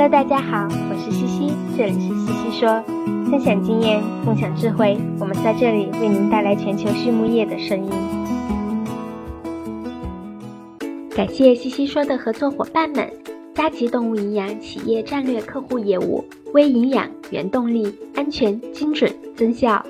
[0.00, 2.80] Hello，大家好，我是西西，这里是西西说，
[3.28, 7.90] 分享经验，共享智慧，我们在这里为您带来全球畜牧业的声音。
[11.16, 13.10] 感谢西西说的合作伙伴们：
[13.56, 16.24] 佳吉动物营养企业战略客户业务、
[16.54, 19.82] 微营养、原动力、安全、精准、增效；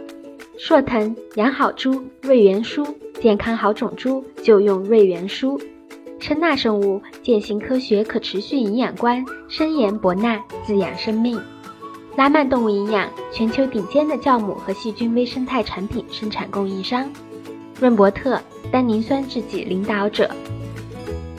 [0.56, 2.82] 硕腾养好猪，瑞元舒，
[3.20, 5.60] 健康好种猪就用瑞元舒。
[6.20, 10.36] 称纳生物践行科学可持续营养观，深研博纳
[10.66, 11.40] 滋养生命。
[12.16, 17.08] 拉曼动物营养全球顶尖的酵母和细菌微生态产品生产供应商。
[17.78, 18.40] 润伯特
[18.72, 20.28] 单宁酸制剂领导者。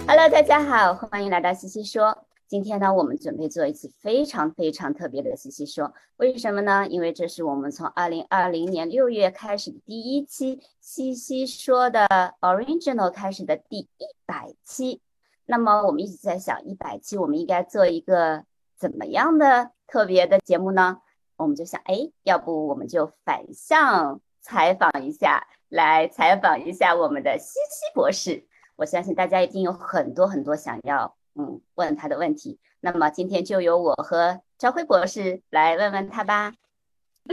[0.07, 2.17] Hello，大家好，欢迎来到西西说。
[2.47, 6.87] 今天呢，我们准备做一次非常非常特别的西西说，为什么呢？
[6.89, 12.07] 因为这是我们从二零二零年六月开始的第一期西西说的
[12.39, 13.87] original 开始的第一
[14.29, 15.01] 百期。
[15.45, 18.43] 那么我们一直在想，一百期我们应该做一个
[18.77, 21.01] 怎么样的特别的节目呢？
[21.37, 28.45] 我们就想，哎，要不我们就反向采访一下，来采访一下我们的西西博士。
[28.75, 31.15] 我相信大家一定有很多很多想要。
[31.35, 36.53] 嗯，问他的问题，那么今天就由我和朝辉博士来问问他吧。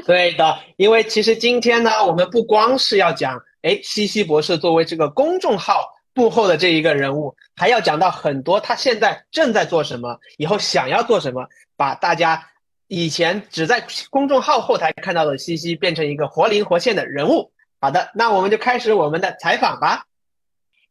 [0.05, 5.83] 对的，因为其实今天呢，我们不光是要讲，哎，西西博士作为这个公众号
[6.17, 12.42] 幕后的这一个人物，还要讲到很多他现在正在做什么，以后想要做什么，把大家
[12.89, 17.53] 以前只在公众号后台看到的西西变成一个活灵活现的人物。
[17.81, 20.06] 好的，那我们就开始我们的采访吧。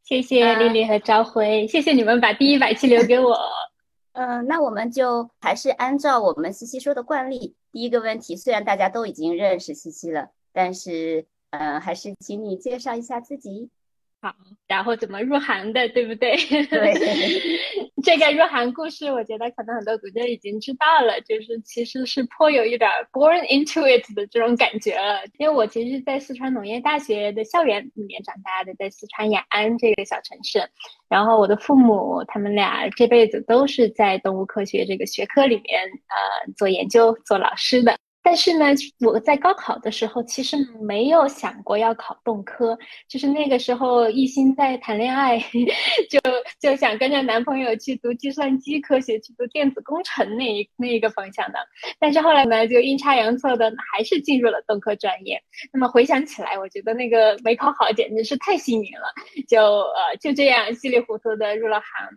[0.04, 3.36] 谢谢丽丽和朝晖，谢谢你们把第一百期留给我。
[4.14, 13.72] 嗯，那我们就还是按照我们西西说的惯例，第一个问题，虽然大家都已经认识西西了，但是，嗯，还是请你介绍一下自己。
[14.26, 14.34] 好，
[14.68, 16.36] 然后怎么入行的，对不对？
[16.36, 16.94] 对，
[18.04, 25.22] 这个入行故事，我觉得可能很多读者已经知道了，就是其实是颇有一点 born into it 的这种感觉了。
[25.38, 30.68] 因为我其实是在四川农业大学的校园里面长大的，在四川雅安这个小城市，
[31.08, 37.96] 然后我的父母他们俩这辈子都是在动物科学这个学科里面呃做研究、做老师的。
[38.26, 38.66] 但是呢，
[39.06, 42.76] 我在高考的时候其实没有想过要考动科，
[43.08, 45.38] 就是那个时候一心在谈恋爱，
[46.10, 46.20] 就
[46.60, 51.60] 就想跟着男朋友去读计算机科学，去读电子工程那一那一个方向的。
[52.00, 55.40] 但是后来呢，就阴差阳错的还是进入了动科专业。
[55.72, 59.06] 那么回想起来，我觉得那个没考好简直是太幸运了，
[59.48, 62.10] 就呃就这样稀里糊涂的入了行。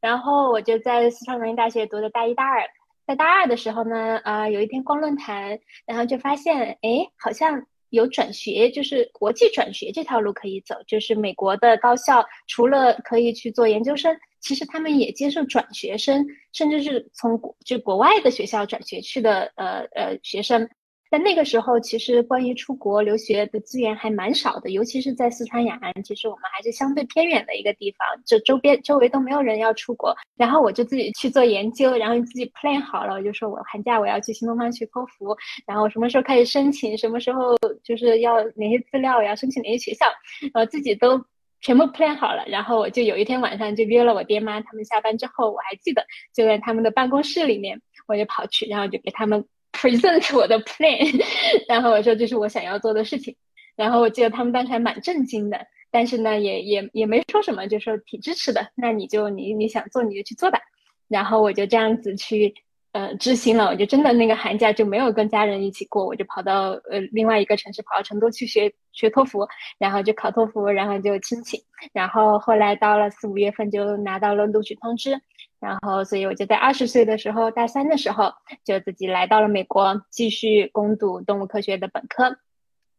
[0.00, 2.68] 然后我就在四川农业大学读的大一、大二。
[3.06, 20.68] 在大二的时候呢，啊，有一天逛论坛，然后就发现，哎，好像有转学，就是国际转学这条路可以走，就是美国的高校除了可以去做研究生，其实他们也接受转学生，甚至是从就国外的学校转学去的，呃呃学生。
[21.12, 30.16] 在那个时候，其实关于出国留学的资源还蛮少的，尤其是在四川雅安，其实我们还是相对偏远的一个地方，这周边周围都没有人要出国。
[30.38, 35.36] 然后我就自己去做研究，然后自己 plan 好了，我就说我寒假我要去新东方学托福，
[35.66, 40.06] 然后什么时候开始申请，什么时候就是要哪些资料，我要申请哪些学校，
[40.54, 41.22] 呃，自己都
[41.60, 42.42] 全部 plan 好了。
[42.46, 46.02] 然后我就有一天晚上就约了我爹妈，他们下班之后，我还记得
[46.34, 49.44] 就在他们的办公室里面，我就跑去，然后就给他们。
[49.72, 51.24] Present 我的 plan，
[51.68, 53.34] 然后我说这是我想要做的事情，
[53.76, 60.60] 然后我记得他们当时还蛮震惊的，但是呢也也也没说什么，就说挺支持的，那你就你你想做你就去做吧，
[61.08, 62.54] 然后我就这样子去
[62.92, 71.60] 呃执行了，我就真的那个寒假就没有跟家人一起过，我就跑到呃另外一个城市，跑到成都去学学托福，然后就考托福，然后就申请，
[71.92, 75.20] 然后后来到了四五月份就拿到了录取通知。
[75.62, 78.32] 然后，所以我就在二十岁的时候，大三的时候，
[78.64, 82.36] 就自己来到了美国，继续攻读动物科学的本科。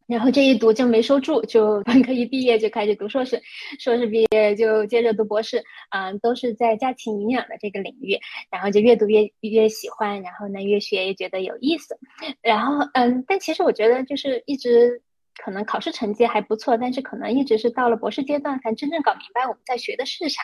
[0.07, 3.41] 然后这一读就没收住，就本科一毕业就开始读硕士，
[3.79, 5.61] 硕士毕业就接着读博士，
[5.91, 8.17] 嗯，都是在家禽营养的这个领域。
[8.49, 11.97] 然后就越读越越喜欢，然后呢越学越觉得有意思。
[12.41, 15.01] 然后，嗯，但其实我觉得就是一直
[15.43, 20.41] 可能考试成绩还不错，但是可能一直是到了博士阶段才真正搞明白我们在学的是啥。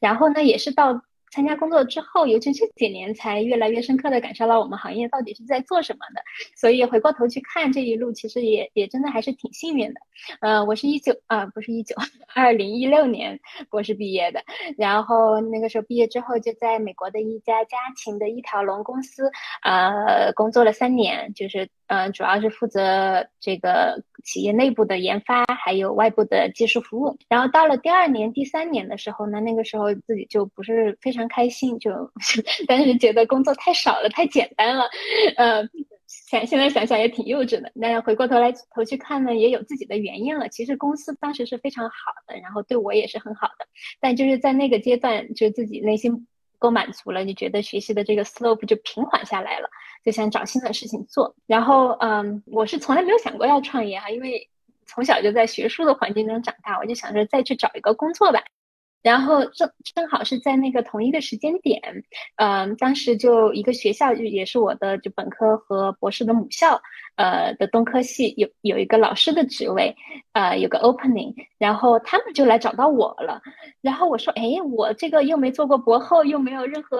[0.00, 1.02] 然后呢，也是到。
[1.30, 6.22] 参加工作之后，尤其这几年才越来越深刻的感受到我们行业到底是在做什么的。
[6.56, 10.00] 所以回过头去看这一路，其实也也真的还是挺幸运的。
[10.40, 11.94] 呃，我是一九啊，不是一九，
[12.34, 13.38] 二零一六年
[13.68, 14.42] 博士毕业的。
[14.78, 19.30] 然后那个时候毕业之后，就在美国的一家家禽的一条龙公司，
[19.62, 27.16] 呃，工作了三年，就是嗯，主要是负责这个企业内部的研发，还有外部的技术服务。
[27.28, 31.92] 然后到了第二年、第三年的时候呢，那个时候自己就不是非常开心，就
[32.66, 34.84] 当时觉得工作太少了，太简单了。
[35.36, 35.62] 呃，
[36.06, 37.70] 想现在想想也挺幼稚的。
[37.80, 40.48] 但是回过头来头去看呢，也有自己的原因了。
[40.48, 41.94] 其实公司当时是非常好
[42.26, 43.66] 的，然后对我也是很好的，
[44.00, 46.26] 但就是在那个阶段，就自己内心。
[46.66, 49.70] 都满足了，你觉得学习的这个 slope 就平缓下来了，
[50.04, 51.32] 就想找新的事情做。
[51.46, 54.48] 然后，嗯，我是从来没有想过要创业哈，因为
[54.84, 58.42] 从小就在学术的环境中长大，我就想着再去找一个工作吧。
[59.06, 61.80] 然后正正好是在那个同一个时间点，
[62.38, 66.80] 嗯，当时就一个学校就也是我的就本科和博士的母校，
[67.14, 69.94] 呃的东科系有有一个老师的职位，
[70.32, 73.40] 呃有个 opening，然后他们就来找到我了，
[73.80, 74.42] 然后我说，哎，
[74.72, 76.98] 我这个又没做过博后，又没有任何。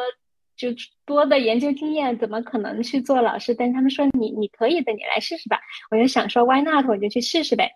[0.56, 0.68] 就
[1.04, 3.54] 多的研究经验，怎么可能去做老师？
[3.54, 5.60] 但他们说你你可以的，你来试试吧。
[5.90, 6.86] 我就想说 Why not？
[6.88, 7.70] 我就去试试呗。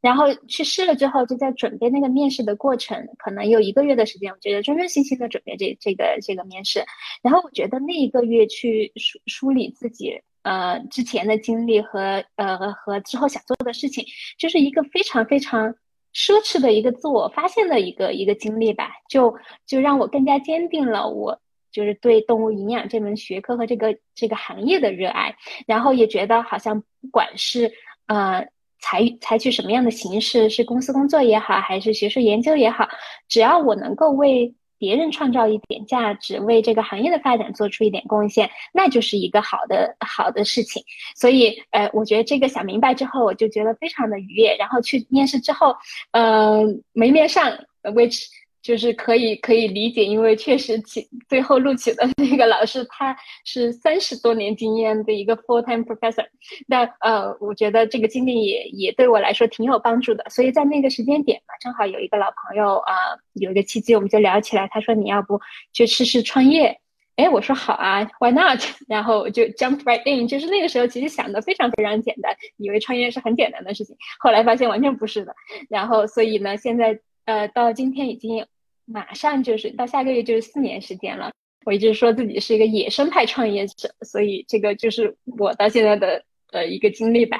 [0.00, 6.84] 然后去试了之后，就在准备那个面试的过程，可能有一个月的时间，我觉得专专心心的准备这这个这个面试。
[7.22, 14.04] 然后我觉得那一个月去梳梳理自己呃之前的经历和呃和之后想做的事情，
[14.38, 15.74] 就是一个非常非常
[16.14, 18.92] 奢侈的一个自我发现的一个一个经历吧。
[19.08, 21.40] 就就让我更加坚定了我。
[21.74, 25.34] 就是对动物营养这门学科和这个这个行业的热爱，
[25.66, 27.72] 然后也觉得好像不管是
[28.06, 28.46] 呃
[28.80, 32.88] 采采取什么样的形式，是公司工作也好，还是学术研究也好，
[33.28, 40.80] 只要我能够为别人创造一点价值，为这个行业的发展做出一点贡献，那就是一个好的好的事情。
[41.16, 44.54] 所以，呃，我觉得这个想明白之后，我就觉得非常的愉悦。
[44.56, 45.74] 然后去面试之后，
[46.12, 47.50] 嗯，没面上
[47.82, 48.26] ，which。
[48.64, 53.14] 就是可以可以理解，因为确实起最后录取的那个老师他
[53.44, 56.24] 是三十多年经验的一个 full time professor，
[56.66, 60.24] 那呃，我觉得这个经历也也对我来说挺有帮助的。
[60.30, 62.94] 所以在那个时间点嘛，正好有一个老朋友啊，
[63.34, 64.66] 有一个契机，我们就聊起来。
[64.72, 65.38] 他说你要不
[65.74, 66.80] 去试试创业？
[67.16, 68.62] 哎，我说好啊，Why not？
[68.88, 70.26] 然后就 jump right in。
[70.26, 75.34] 就是那个时候其实想的非常非常简单，以为创业是很简单的事情，后来发现完全不是的。
[75.68, 78.46] 然后所以呢，现在呃到今天已经。
[78.84, 81.30] 马上就是到下个月就是四年时间了。
[81.64, 86.22] 我一直说自己是一个野生派创业者，所以这个就是我到现在的
[86.52, 87.38] 呃一个经历吧。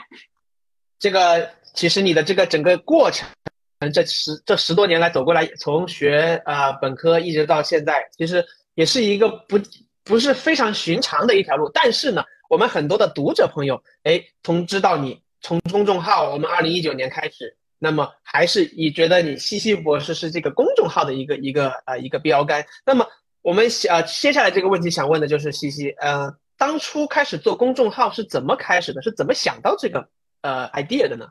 [0.99, 3.29] 这个其实你的这个整个过程，
[3.93, 8.43] 这十这十多年来走过来，从学啊本科一直到现在，其实
[8.75, 9.61] 也是一个不
[10.02, 11.70] 不是非常寻常的一条路。
[11.75, 17.55] 但是呢，我们很多的读者朋友，哎，从知道你从公众号，我们二零一九年开始。
[17.85, 22.65] 那么还是你觉得你西西博士是这个公众号的一个一个呃一个标杆。
[22.87, 23.07] 那么
[23.43, 29.03] 我们呃接下来这个问题想问的就是西西，呃，当初开始做公众号是怎么开始的？
[29.03, 30.09] 是怎么想到这个
[30.41, 31.27] 呃 idea 的呢？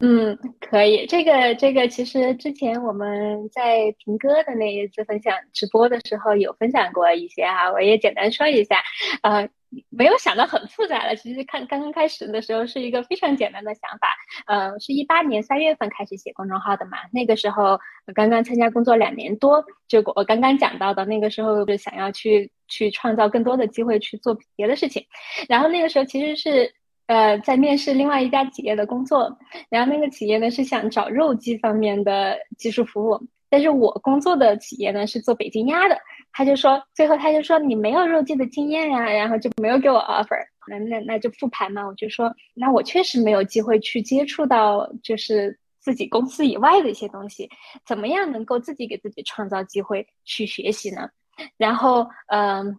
[0.00, 1.06] 嗯，可以。
[1.06, 8.82] 这个这个其实之前我们在平哥的那一次分享直播的时候有分享过一些哈，我也简单说一下，
[9.22, 9.48] 呃。
[9.88, 14.08] 没有想到很复杂了，其实看刚刚开始的时候是一个非常简单的想法，
[14.46, 17.78] 呃，是一八年三月份开始写公众号的嘛，那个时候
[18.12, 25.06] 刚刚参加工作两年多，就我刚刚讲到的那个时候就想要去去创造更多的机会去做别的事情，
[25.48, 26.74] 然后那个时候其实是
[27.10, 29.36] 呃在面试另外一家企业的工作，
[29.68, 35.98] 然后那个企业呢是想找肉鸡方面的技术服务，但是我工作的企业呢是做北京鸭的。
[36.32, 41.84] 他就说，最后他就说你没有肉鸡的经验呀，然后就没有给我 offer，那那那就复盘嘛。
[41.84, 47.50] 我就说，那我确实没有机会去接触到就是自己公司以外的一些东西，
[47.84, 51.10] 怎么样能够自己给自己创造机会去学习呢？
[51.56, 52.78] 然后，嗯。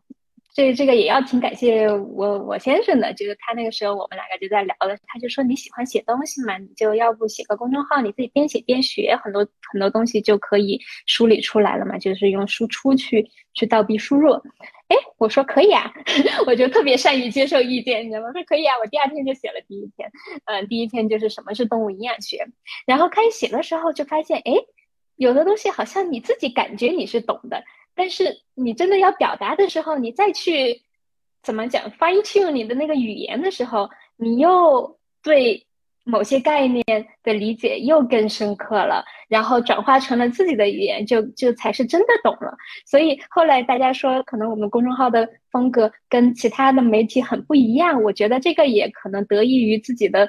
[0.53, 14.33] 这这个也要挺感谢我我先生的，就是他那个时候我们两个就在聊了，他就说你喜欢写东西嘛，你就要不写个公众号，你自己边写边学，很多很多东西就可以梳理出来了嘛，就是用输出去去倒逼输入。
[14.89, 15.89] 哎，我说可以啊，
[16.45, 18.33] 我就特别善于接受意见，你知道吗？
[18.33, 20.11] 说可以啊，我第二天就写了第一篇，
[20.47, 22.45] 嗯，第一篇就是什么是动物营养学，
[22.85, 24.51] 然后开始写的时候就发现，哎，
[25.15, 27.63] 有的东西好像你自己感觉你是懂的。
[27.95, 30.81] 但是你真的要表达的时候，你再去
[31.43, 35.65] 怎么讲 fine tune 你的那个语言的时候，你又对
[36.03, 36.83] 某些概念
[37.23, 42.57] 的理解又更深刻了，然后转化成了自己的语言，就就才是真的懂了。
[42.85, 50.27] 所以后来大家说，可能我们公众号的风格跟其他的媒体很不一样，我觉得这个也可能得益于自己的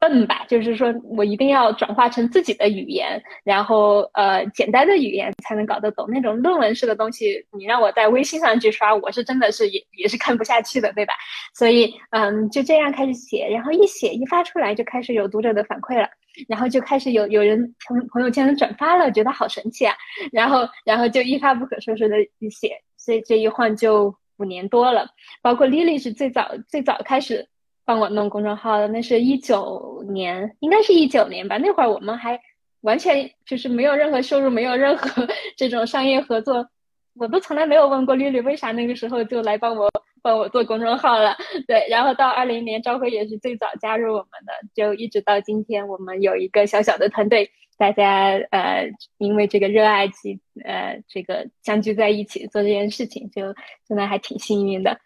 [0.00, 6.06] 笨吧，就是说我一定要转化成自己的语言，然后呃简单的语言才能搞得懂。
[6.08, 11.12] 那种论文式的东西，你让我在微信上去刷，我是真的是也也是看不下去的，对吧？
[11.54, 16.08] 所以嗯就这样开始写，然后一写一发出来就开始有读者的反馈了，
[16.48, 19.94] 然后就开始有有人朋朋友圈转发了，觉得好神奇啊，
[20.32, 25.06] 然后然后就一发不可收拾的一写，所以这一晃就五年多了。
[25.42, 27.46] 包括 Lily 是最早最早开始。
[27.84, 31.58] 帮我弄公众号的，那是一九年，应该是一九年吧。
[31.58, 32.40] 那会儿我们还
[32.82, 36.68] 完全就是没有任何收入，没有任何 这种商业合作，
[37.14, 39.90] 我都从来没有问过丽丽为啥那个时候就来帮我
[40.22, 41.36] 帮我做公众号了。
[41.66, 53.54] 对，然后到二零年，朝晖也是最早加入我们的，就一直到今天，我们有一个小小的团队，大家呃因为这个热爱及呃这个相聚在一起做这件事情，就
[53.88, 54.98] 真的还挺幸运的。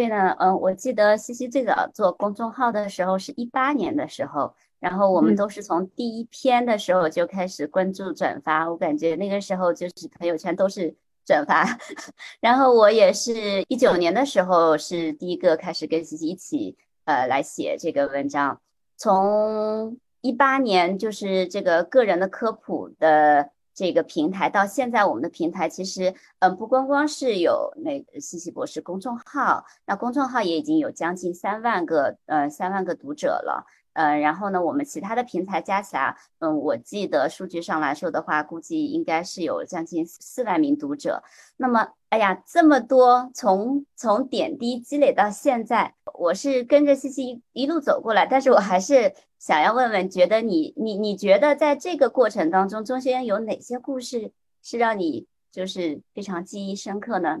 [0.00, 11.66] 对呢，嗯，我记得西西最早做公众号的时候是一八年的时候，然后我们都是从第一篇的时候就开始关注转发，我感觉那个时候就是朋友圈都是转发，
[12.40, 18.58] 然后我也是一九年的时候是第一个开始跟西西一起呃来写这个文章，
[18.96, 23.50] 从一八年就是这个个人的科普的。
[23.80, 41.22] 这个平台到现在，我们的平台其实，嗯，不光光是有那个西西博士公众号，那公众号也已经有将近三万个，呃，三万个读者了，呃，然后呢，我们其他的平台加起来，嗯，我记得数据上来说的话，估计应该是有将近四万名读者。
[41.56, 49.14] 那么，哎呀，这么多，从从点滴积累到现在，我是跟着西西一路走过来，但是我还是。
[49.40, 54.32] 想要问问，觉得你你你觉得在这个过程当中，中间有哪些故事
[54.62, 57.38] 是让你就是非常记忆深刻呢？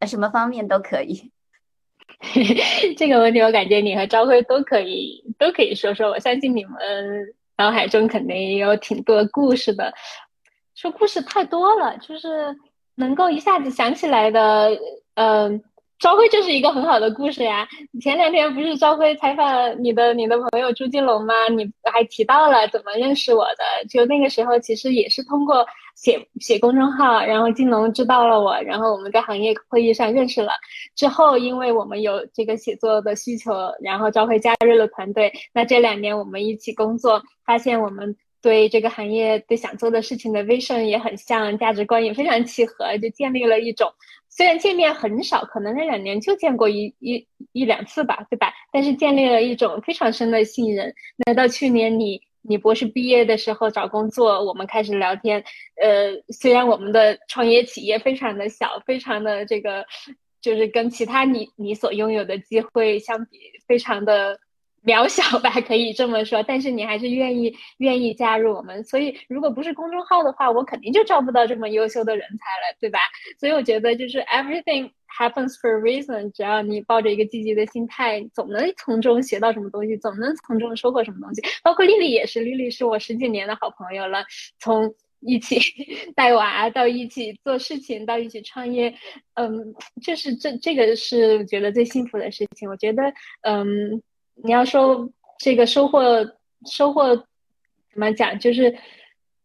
[0.00, 1.32] 呃，什么方面都可以。
[2.98, 9.94] 这个问题我感觉你和朝晖都可以都可以说说，我相信你们脑海中肯定也有挺多故事的。
[10.74, 12.54] 说故事太多了，就是
[12.96, 14.68] 能够一下子想起来的，
[15.14, 15.64] 嗯。
[16.02, 17.64] 朝晖就是一个很好的故事呀。
[18.00, 19.46] 前两天不是朝晖采访
[19.84, 21.32] 你的你的朋友朱金龙吗？
[21.56, 23.86] 你还提到了怎么认识我的。
[23.88, 30.50] 就那个时候，其实也是通过写写公众号，然后金龙知道了我，然后我们在行业会议上认识了。
[30.96, 35.32] 之后，因为我们有这个写作的需求，然后朝晖加入了团队。
[35.54, 43.88] 那这两年我们一起工作，发现我们对这个行业对想做的事情的 vision 也很像，价值观也非常契合，就建立了一种。
[44.34, 48.50] 虽然见面很少，可能那两年就见过一一一两次吧，对吧？
[48.72, 50.94] 但是建立了一种非常深的信任。
[51.18, 55.44] 那到去年你你博士毕业的时候找工作，我们开始聊天。
[55.82, 59.84] 呃，虽然我们的创业企业非常的小，非常的这个，
[60.40, 64.38] 就是跟其他你你所拥有的机会相比，非常的。
[64.84, 72.98] 渺小吧，可以这么说，但是你还是愿意愿意加入我们，所以如果不是公众号的话，我肯定就招不到这么优秀的人才了，对吧？
[73.38, 81.40] 所以我觉得就是 everything happens for reason，只要你抱着一个积极的心态，总能从中学到什么东西，总能从中收获什么东西。
[81.62, 84.24] 包括丽丽也是，丽丽是我十几年的好朋友了，
[84.58, 85.60] 从一起
[86.16, 88.92] 带娃到一起做事情到一起创业，
[89.34, 89.72] 嗯，
[90.02, 92.68] 就是这这个是觉得最幸福的事情。
[92.68, 93.04] 我觉得，
[93.42, 94.02] 嗯。
[94.44, 95.08] 你要说
[95.38, 96.02] 这个收获，
[96.66, 97.24] 收获怎
[97.96, 98.38] 么讲？
[98.38, 98.76] 就是。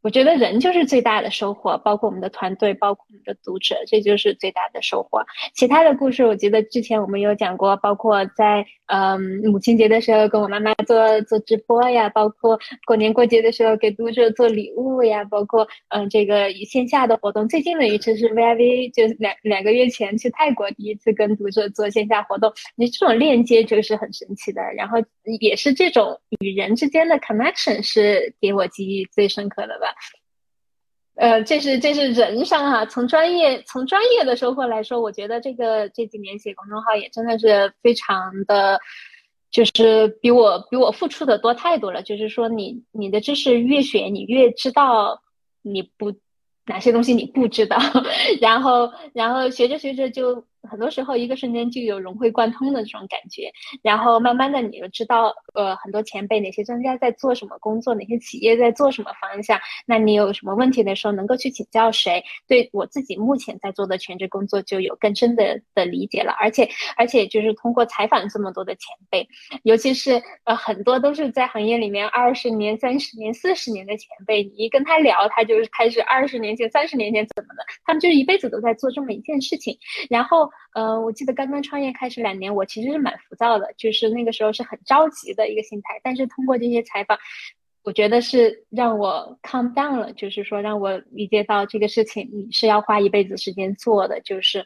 [0.01, 5.21] 我觉得人就是最大的收获，包括我们的团队，包括我们的读者，这就是最大的收获。
[5.53, 17.47] 其他的故事，我记得之前我们有讲过，包括在嗯母亲节的时候跟我妈妈做做直播呀，包括过年过节的时候给读者做礼物呀，包括嗯这个线下的活动。
[17.49, 24.61] 最近的一次是 VIV，就两两个月前去泰国第一次跟读者做线下活动，你这种链接就是很神奇的。
[24.75, 24.97] 然后
[25.41, 29.86] 也是这种与人之间的 connection 是给我记忆最深刻的吧。
[31.15, 38.79] 呃，这是这是人上哈，从专业从专业的收获来说，我觉得这个这几年写公众号也真的是非常的，
[39.49, 42.03] 就是比我比我付出的多太多了。
[42.03, 45.21] 就是说，你你的知识越学，你越知道
[45.61, 46.13] 你不
[46.65, 47.77] 哪些东西你不知道，
[48.41, 50.45] 然后然后学着学着就。
[50.67, 62.23] 很多时候，一个瞬间就有融会贯通的这种感觉，然后慢慢的你就知道，呃，很多前辈哪些专家在做什么工作，哪些企业在做什么方向，那你有什么问题的时候能够去请教谁？
[62.47, 69.27] 对我自己目前在做的全职工作就有更深的的理解了，而且而且就是通过采访这么多的前辈，
[69.63, 79.77] 尤其是呃很多都是在行业里面二十年、三十年、四十年的前辈，你一跟他聊，他就是开始二十年前、三十年前怎么的，他们就是一辈子都在做这么一件事情，
[80.09, 80.49] 然后。
[80.73, 85.99] 呃，我记得刚刚创业开始两年，我其实是蛮浮躁的，就是那个时候是很着急的一个心态。
[86.03, 87.17] 但是通过这些采访，
[87.83, 94.65] 我觉得是让我 calm down 了，就是说让我理解到这个事情你是要花一辈子时间做的，就是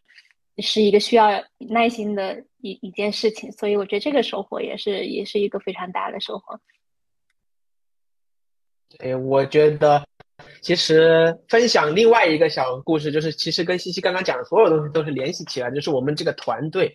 [0.58, 3.52] 是一个需要耐心的一一件事情。
[3.52, 6.60] 所以我觉得这个收获也是也是一个非常大的收获。
[9.00, 10.06] 哎，我觉得。
[10.62, 16.94] 其实分享另外一个小故事，就是其实跟西西刚刚讲的所有东西都是联系起来，就是我们这个团队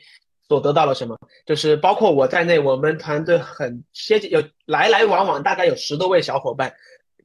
[0.49, 6.73] 所得到了什么，就是包括我在内，我们团队很接近，有来来往往大概有十多位小伙伴，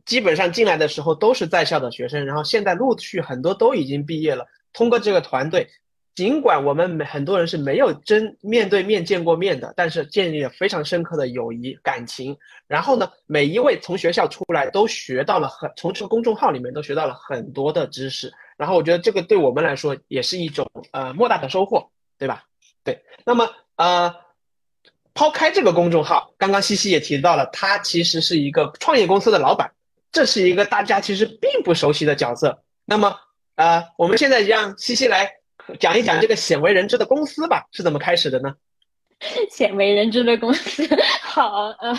[0.06, 5.70] 基本上进来的时候都是在校的学生，然后现在陆续很多都已经毕业了，通过这个团队。
[6.14, 12.38] 尽管我们每很多人是没有真面对面见过面的，但是建立了非常深刻的友谊感情。
[12.68, 18.32] 然后呢，每一位从学校出来都学到了很，从这个公众号里面都学到了很多的知识。
[18.58, 22.44] 然后我觉得这个对我们来说也是一种呃莫大的收获，对吧？
[22.84, 23.04] 对。
[23.26, 24.14] 那么呃，
[25.14, 29.72] 抛开这个公众号，刚刚西西也提到了，他其实是一个创业公司的老板，
[30.12, 32.64] 这是一个大家其实并不熟悉的角色。
[32.84, 33.16] 那么
[33.56, 35.38] 呃，我们现在让西西来。
[35.80, 38.56] 讲一讲这个鲜为人知的公司吧，是怎么开始的呢？
[39.52, 40.88] 鲜为人知的公司，
[41.22, 41.96] 好，呃，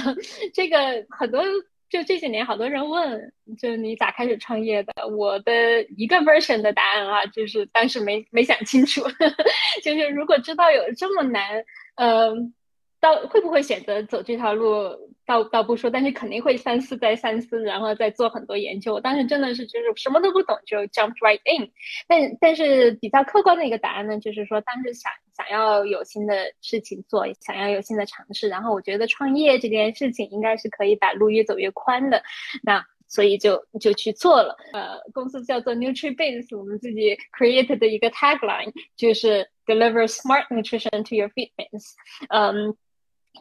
[0.52, 0.76] 这个
[1.10, 1.42] 很多
[1.88, 5.06] 就这些年好多人问，就你咋开始创业的？
[5.06, 9.02] 我的一个 version 的答案啊，就是当时没没想清楚，
[9.82, 11.64] 就是如果知道有这么难，
[11.96, 12.54] 嗯。
[13.02, 18.94] 到会不会选择走这条路，倒倒不说，但是肯定会三思再三思，然后再做很多研究。
[18.94, 21.68] 我当时真的是就是什么都不懂就 jump right in，
[22.06, 32.22] 但但是比较客观的一个答案呢，就是说当时想想要有新的事情做，想要有新的尝试，然后我觉得创业这件事情应该是可以把路越走越宽的，
[32.62, 34.56] 那所以就就去做了。
[34.72, 41.94] 呃，公司叫做 NutriBase，我们自己 created 的一个 tagline 就是 deliver smart nutrition to your fitness。
[42.28, 42.76] 嗯。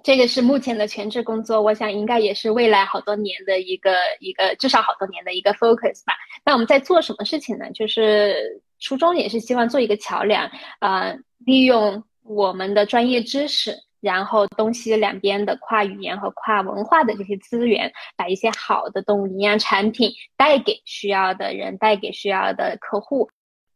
[0.03, 6.13] 这个是目前的全职工作，我想应该也是未来好多年的一个一个至少好多年的一个 focus 吧。
[6.43, 7.69] 那我们在做什么事情呢？
[7.71, 23.29] 就是初衷也是希望做一个桥梁，呃，利用我们的专业知识，然后东西两边的跨语言和跨文化的这些资源，把一些好的动物营养产品带给需要的人，带给需要的客户。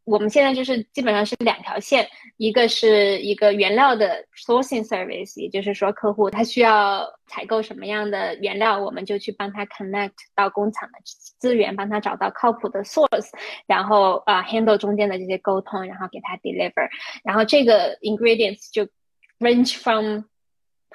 [0.06, 11.00] 我们现在就是基本上是两条线，一个是一个原料的 sourcing service，也就是说客户他需要采购什么样的原料，我们就去帮他 connect 到工厂的
[11.40, 13.30] 资源，帮他找到靠谱的 source，
[13.66, 16.88] 然后啊 handle 中间的这些沟通，然后给他 deliver，
[17.24, 18.88] 然后这个 ingredients 就
[19.40, 20.24] range from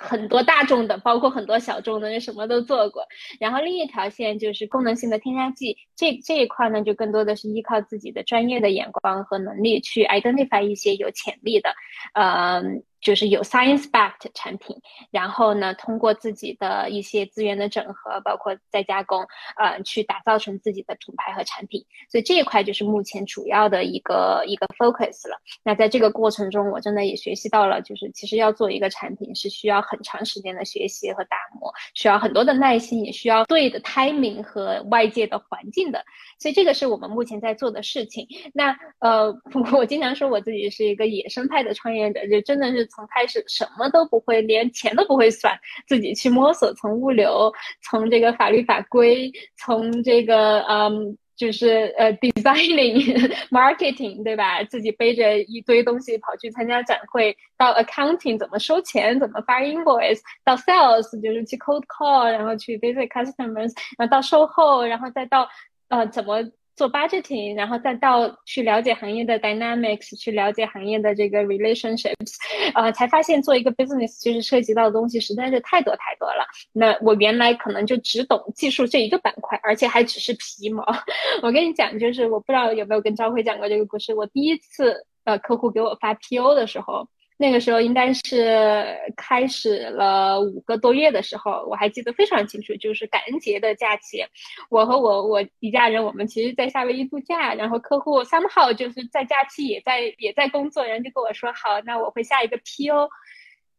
[0.01, 3.05] 很多大众的，包括很多小众的，什么都做过。
[3.39, 11.71] 然后另一条线就是功能性的添加剂，这这一块呢，就更多的是依靠自己的专业的眼光和能力去 identify 一些有潜力的，
[12.15, 12.63] 呃。
[13.01, 14.77] 就是有 science-backed 产品，
[15.11, 21.85] 然后呢，通过自己的一些资源的整合，包括再加工，呃，去打造成自己的品牌和产品。
[22.11, 25.41] 所以这一块就是目前主要的一个一个 focus 了。
[25.63, 36.05] 那在这个过程中，我真的也学习到了，就是其实要做一个产品是需要很长时间的学习和打磨，需要很多的耐心，也需要对的 timing 和外界的环境的。
[36.41, 38.27] 所以这个是我们目前在做的事情。
[38.53, 39.33] 那呃，
[39.73, 42.81] 我经常说我自己是一个野生派的创业者，就真的是。
[42.87, 45.55] 从开始什么都不会，连钱都不会算，
[45.87, 54.65] 自己去摸索，从物流，从这个法律法规，从这个嗯，就是呃，designing marketing，对吧？
[54.65, 65.49] 自己背着一堆东西跑去参加展会，到 accounting 怎么收钱，怎么发 invoice，到 sales 就是去 cold call，然后去 visit customers，然后到售后，然后再到
[65.91, 66.51] 呃怎么。
[66.77, 72.37] 做 budgeting，然后再到去了解行业的 dynamics，去了解行业的这个 relationships，
[72.75, 76.43] 呃，才发现做一个 business 其实涉及到的东西实在是太多太多了。
[76.73, 80.83] 那我原来可能就只懂技术这一个板块，而且还只是皮毛。
[81.43, 84.15] 我跟你讲，就是我不知道有没有跟张辉讲过这个故事。
[84.15, 87.07] 我第一次呃客户给我发 PO 的时候。
[87.41, 94.23] 那个时候应该是开始了五个多月的时候，我还记得非常清楚，就是感恩节的假期，
[94.69, 103.09] 我和我我一家人，我们其实在夏威夷度假，然后客户三号就是在假期也在也在工作，然后就跟我说好，那我会下一个 PO。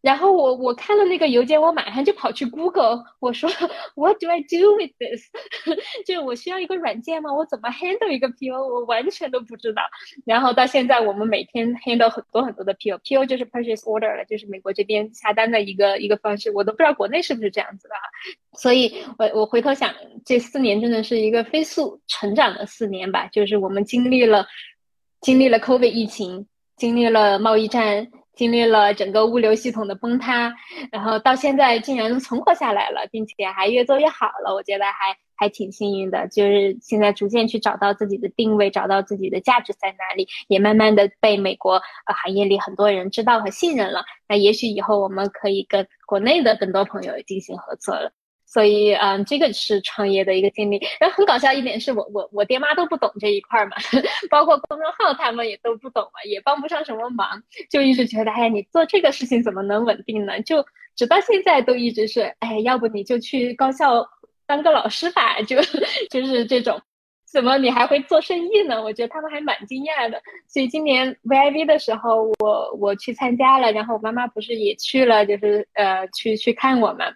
[0.02, 3.50] 然后我我看了那个邮件，我马上就跑去 Google，我说
[3.96, 5.24] What do I do with this？
[6.06, 7.32] 就我需要一个软件吗？
[7.34, 8.56] 我怎么 handle 一个 PO？
[8.56, 9.82] 我完全都不知道。
[10.26, 16.52] 然后到现在，我们每天 handle 很多很多的 PO，PO 就是 purchase order 了，就是美国这边下单的一个一个方式。
[16.52, 17.94] 我都不知道国内是不是这样子的。
[18.58, 19.94] 所以我我回头想，
[20.26, 23.28] 这四年真的是一个飞速成长的四年吧。
[23.28, 24.48] 就是我们经历了
[25.22, 26.48] 经历了 COVID 疫情。
[26.78, 30.54] 经历了贸易战，经历了整个物流系统的崩塌，
[30.92, 36.28] 然后到现在竟然存活下来了，并且还越做越好了，我觉得还还挺幸运的。
[36.30, 44.04] 就是现在逐渐去找到自己的定位，找到自己的价值在哪里，也慢慢的被美国呃行业里很多人知道和信任了。
[44.28, 48.12] 那也许以后我们可以跟国内的更多朋友进行合作了。
[48.52, 50.82] 所以，嗯，这个是创业的一个经历。
[51.00, 53.78] 然后很搞笑一点是我，我我爹妈都不懂这一块嘛，
[54.30, 60.42] 包括公众号他们也都不懂嘛，也帮不上什么忙，就一直觉得，哎，你做这个事情怎么能稳定呢？
[60.42, 60.66] 就
[60.98, 64.06] 直到现在都一直是，哎，要不你就去高校
[64.46, 65.56] 当个老师吧，就
[66.12, 66.82] 就是这种。
[67.32, 68.84] 怎么你还会做生意呢？
[68.84, 70.22] 我觉得他们还蛮惊讶的。
[70.50, 77.08] 所以今年 VIV 的时候，我我去参加了，然后我妈妈不是也去了，就是呃去去看我们。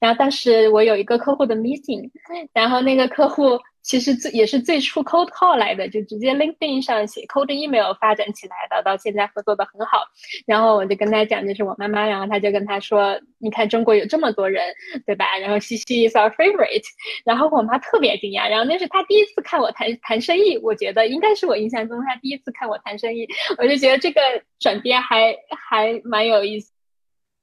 [0.00, 2.10] 然后当时我有一个客户的 meeting，
[2.52, 10.02] 然后那个客户其实最也是最初 cold call 来的，就直接 LinkedIn 上写 cold email 发展起来的，到现在合作的很好。
[10.44, 14.74] 然后我就跟他讲，这是我妈妈，然后他就跟他说，你看中国有这么多人，
[15.06, 15.38] 对吧？
[15.38, 16.84] 然后西西 is our favorite。
[17.24, 24.20] 然后我妈特别惊讶，然后那是他第一次看我谈谈生意，我觉得应该是我印象中他第一次看我谈生意，我就觉得这个
[24.58, 26.72] 转变还还蛮有意思，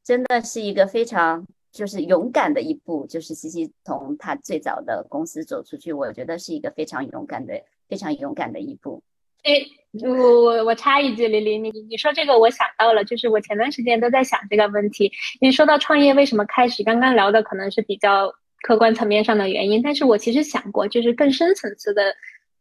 [0.04, 1.48] 真的是一个非常。
[1.73, 7.59] 就是勇敢的一步，就是西西从他最早的公司走出去，我觉得是一个非常勇敢的、
[7.89, 9.01] 非常勇敢的一步。
[9.41, 9.59] 哎，
[10.03, 15.12] 我我我插一句，李李，你你说这个我想到了，就是我前段时间都在想这个问题。
[15.41, 16.83] 你说到创业，为什么开始？
[16.83, 18.31] 刚刚聊的可能是比较
[18.62, 22.15] 客观层面上的原因，但是我其实想过，就是更深层次的，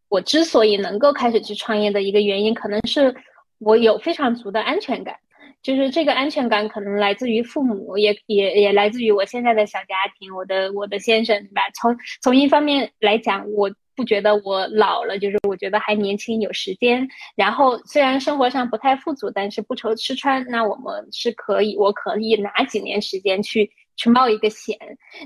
[0.09, 3.15] 我之所以能够开始去创业的一个原因，可能是
[3.59, 5.17] 我有非常足的安全感。
[5.63, 11.63] 就是这个安全感可能来自于父母，也也也来自于我现在的小家庭，我的我的先生，对吧？
[11.75, 17.07] 从从一方面来讲，我不觉得我老了，就是我觉得还年轻，有时间。
[17.37, 24.77] 然后虽然生活上不太富足，但是不愁吃穿，那我们是可以，我可以拿几年时间去去冒一个险。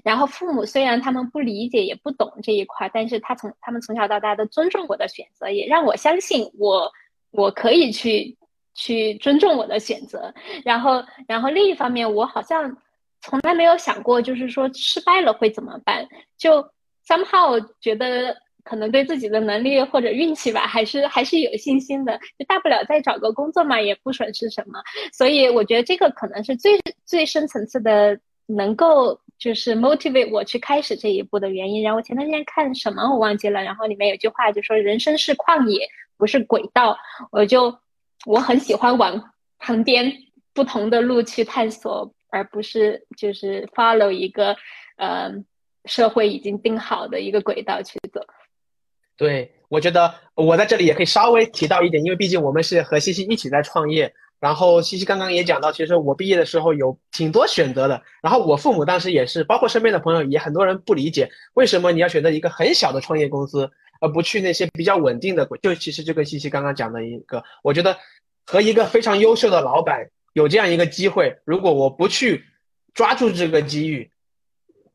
[0.05, 6.93] 然后父母虽然他们不理解也不懂这一块，但是他从他们从小到大都尊重我的选择，也让我相信我
[7.31, 8.37] 我可以去。
[8.77, 12.77] 去尊重我的选择，然后，然后另一方面，我好像
[13.23, 16.07] 从来没有想过，就是说失败了会怎么办？
[16.37, 16.63] 就
[17.07, 22.21] somehow 觉得可能对自己的能力或者运气吧，还是还是有信心的。
[22.39, 24.79] 就大不了再找个工作嘛，也不损失什么。
[25.11, 31.83] 所以我觉得这个可能是最最深层次的，能够就是 motivate 我去开始这一步的原因。
[31.83, 36.95] 然后我前段时间看什么我忘记了，然后里面有句话就说：“人生是旷野，不是轨道。”
[37.33, 37.75] 我就。
[38.27, 39.23] 我很喜欢往
[39.57, 40.13] 旁边
[40.53, 44.57] 不同的路去探索，而不是就是 follow 一个
[44.97, 45.31] 呃
[45.85, 48.21] 社会已经定好的一个轨道去走。
[49.17, 54.13] 对，我觉得我在这里也可以稍微提到一点，因为毕竟我们是和西西一起在创业。
[54.39, 58.03] 然后西西刚刚也讲到，其实我毕业的时候有挺多选择的。
[58.21, 65.49] 然后我父母当时也是，包括身边的朋友也很多人不理解，为什么你要选择一个很小的创业公司，而不去那些比较稳定的？
[65.63, 67.97] 就其实就跟西西刚刚讲的一个，我觉得。
[68.49, 72.45] 和一个非常优秀的老板有这样一个机会，如果我不去
[72.95, 74.09] 抓住这个机遇，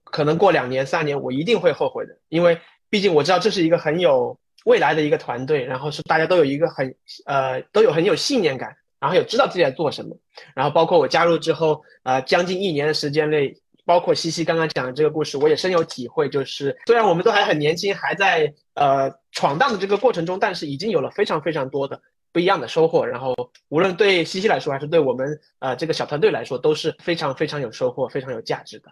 [0.06, 2.18] 可能过两年、三年，我一定会后悔的。
[2.30, 10.16] 因为毕竟我知道这是一个很有未来的一个团队，然后是大家都有一个很呃都有很有信念感，然后有知道自己在做什么。
[10.56, 13.54] 然后包括我加入之后，呃，将近一年的时间内，
[13.86, 16.30] 包括西西刚刚讲的这个故事，我也深有体会。
[16.30, 22.02] 就是虽然我们都还很年轻，还在呃闯荡的这个过程中，但是已经有了非常非常多的。
[22.34, 23.36] 不一样的收获，然后
[23.68, 28.90] 无论对西西来说，还是对我们呃这个小团队来说，都是非常非常有收获、非常有价值的。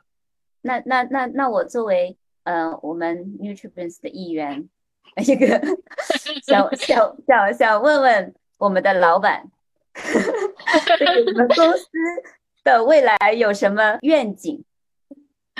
[0.61, 4.67] 那那那那我作为呃我们 Nutribens 的一员，
[5.25, 5.47] 一个
[6.43, 9.49] 想想想想问问我们的老板，
[9.93, 11.87] 对我们公司
[12.65, 14.65] 的未来有什么愿景？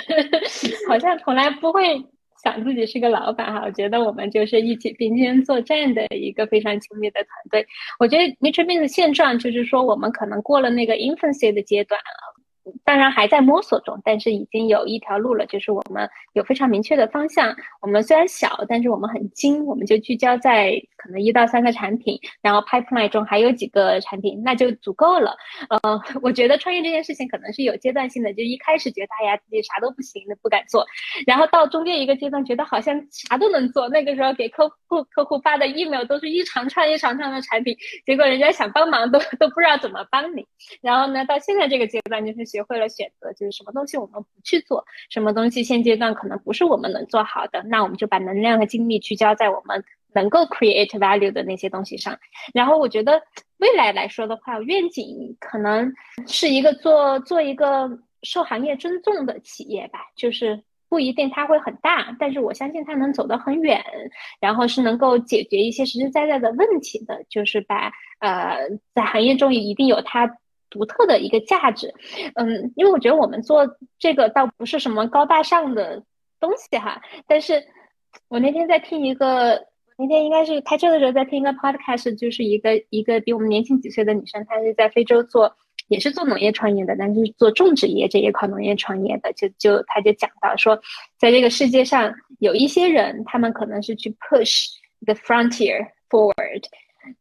[0.88, 2.04] 好像从来不会。
[2.42, 7.66] 想自己是个老板哈，我觉得我们就是一起并肩作战的一个非常亲密的团队。
[7.98, 12.39] 我觉得 Nutribase 的现状就是说，我们可能过了那个 infancy 的阶段了。
[12.84, 17.54] 当然还在摸索中，但是已经有一条路了，就是我们有非常明确的方向。
[17.80, 25.36] 我们虽然小，但是我们很精，我们就聚焦在可能一到三个产品，然后 pipeline 中还有几个产品，那就足够了。
[25.68, 30.86] 呃， 我觉得创业这件事情可能是有阶段性的，就一开始觉得哎呀自己啥都不行，不敢做，
[31.26, 40.46] 然后到中间一个阶段觉得好像啥都能做，那个时候给客户客户发的 email 都是一长串一长串的产品，结果人家想帮忙都都不知道怎么帮你。
[40.82, 42.60] 然后呢，到现在这个阶段就是学。
[42.70, 49.82] 会了选择，就是什么东西我们不去做，什么东西现阶段可能不是我们能做好的，那我们就把能量和精力聚焦在我们
[50.14, 52.16] 能够 create value 的那些东西上。
[52.52, 53.20] 然后我觉得
[53.56, 55.92] 未来来说的话，愿景可能
[56.26, 57.88] 是一个做做一个
[58.22, 63.82] 受行业尊重的企业吧，就是不一定它会很大，但是我相信它能走得很远，
[64.38, 70.30] 然后是能够解决一些实实在在的问题的，就是把呃在行业中也一定有它
[70.70, 71.92] 独特的一个价值。
[72.34, 76.02] 嗯，因为我觉得我们做这个倒不是什么高大上的
[76.38, 77.62] 东西哈，但是
[78.28, 79.68] 我那天在听一个。
[80.02, 85.54] 那天应该是开车的时候在听一个 podcast，就是一个一个比我们年轻几岁的女生，她是在非洲做，
[85.88, 90.80] 也是做农业创业的，但是做种植业这一块农业创业的，就就她就讲到说，
[91.18, 94.68] 在这个世界上有一些人，他们可能是去 push
[95.04, 96.64] the frontier forward，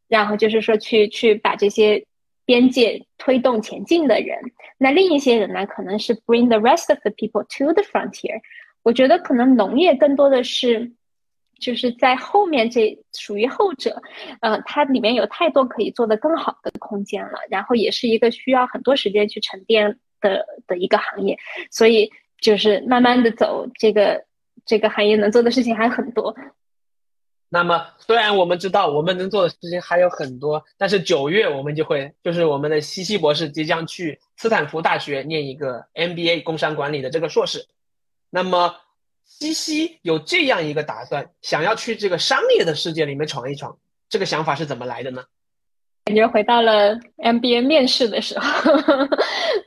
[0.08, 2.02] 然后就是说去去把这些
[2.50, 4.36] 边界推动前进的人，
[4.80, 8.42] 那另一些人呢，可能是 bring the rest of the people to the frontier。
[8.82, 10.92] 我觉得可能农业更多的是。
[11.60, 14.02] 就是在后面这属于后者，
[14.40, 21.38] 呃，它里面有太多可以做的更好的空间了，然后也是一个需要很多时间去沉淀的的一个行业，
[21.70, 22.10] 所以
[22.40, 24.24] 就是慢慢的走，这个
[24.66, 26.34] 这个行业能做的事情还很多。
[27.50, 37.68] 那么虽然我们知道我们能做的事情还有很多，但是九月我们就会，就是我们的西西博士即将去斯坦福大学念一个 MBA 工商管理的这个硕士，
[38.30, 38.76] 那么。
[39.32, 43.78] 西西有这样一个打算，想要去这个商业的世界里面闯一闯，
[44.10, 45.24] 这个想法是怎么来的呢？
[46.10, 48.72] 感觉回到了 MBA 面试的时候，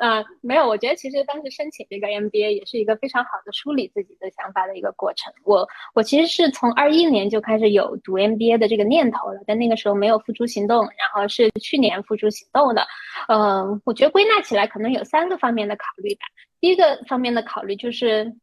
[0.01, 5.33] 啊， 没有，我觉得其实当时申请这个 MBA 也是一个非常好的梳理自己的想法的一个过程。
[5.45, 12.85] 我我其实是从二一年就开始有读 MBA 的这个念头了，但那个时候没有付诸行动，然后是去年付诸行动的。
[13.29, 16.23] 嗯，我觉得归纳起来可能有三个方面的考虑吧。
[16.61, 18.35] 第一个方面的考虑就是。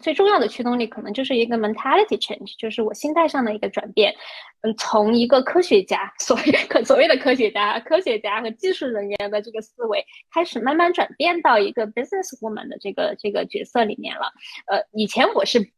[0.00, 4.14] 最重要的驱动力可能就是一个 mentality change，就是我心态上的一个转变。
[4.62, 14.32] 嗯，从一个科学家，所谓可所谓的科学家、科学家和技术人员的这个思维，开始慢慢转变到一个 business woman 的这个这个角色里面了。
[14.66, 15.70] 呃，以前我是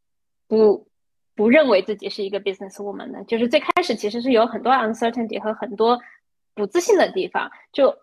[0.47, 0.87] 不
[1.35, 5.97] 不认为自己是一个 business woman 的，就是最开始其实是有很多 uncertainty 和很多
[6.53, 7.97] 不自信的地方，就。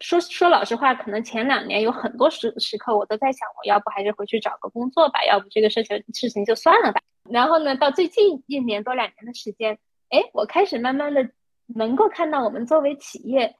[0.00, 7.00] 说说老实话，可能前两年有很多时时刻，我都在想，我要不还是回去找个工作吧，要不这个事情事情就算了吧。
[7.30, 11.28] 然后呢，到最近一年多两年的时间，哎，我开始慢慢的
[11.66, 13.54] 能够看到我们作为企业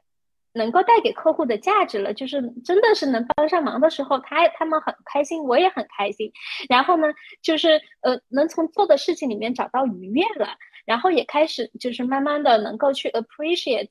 [0.55, 6.33] 能够带给客户的价值了，就是真的是能帮上忙的时候，他他们很开心，我也很开心。
[6.69, 7.07] 然后呢，
[7.43, 13.90] 就是呃，能从做的事情里面找到愉悦了，然后也开始就是慢慢的能够去 appreciate。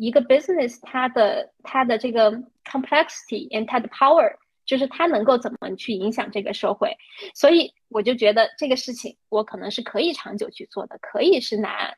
[0.00, 2.32] 一个 business 它的它的这个
[2.64, 4.34] complexity and 它的 power，
[4.64, 6.96] 就是它能够怎么去影响这个社会，
[7.34, 11.94] 所以我就觉得这个事情我可能是可以长久去做的，可以是拿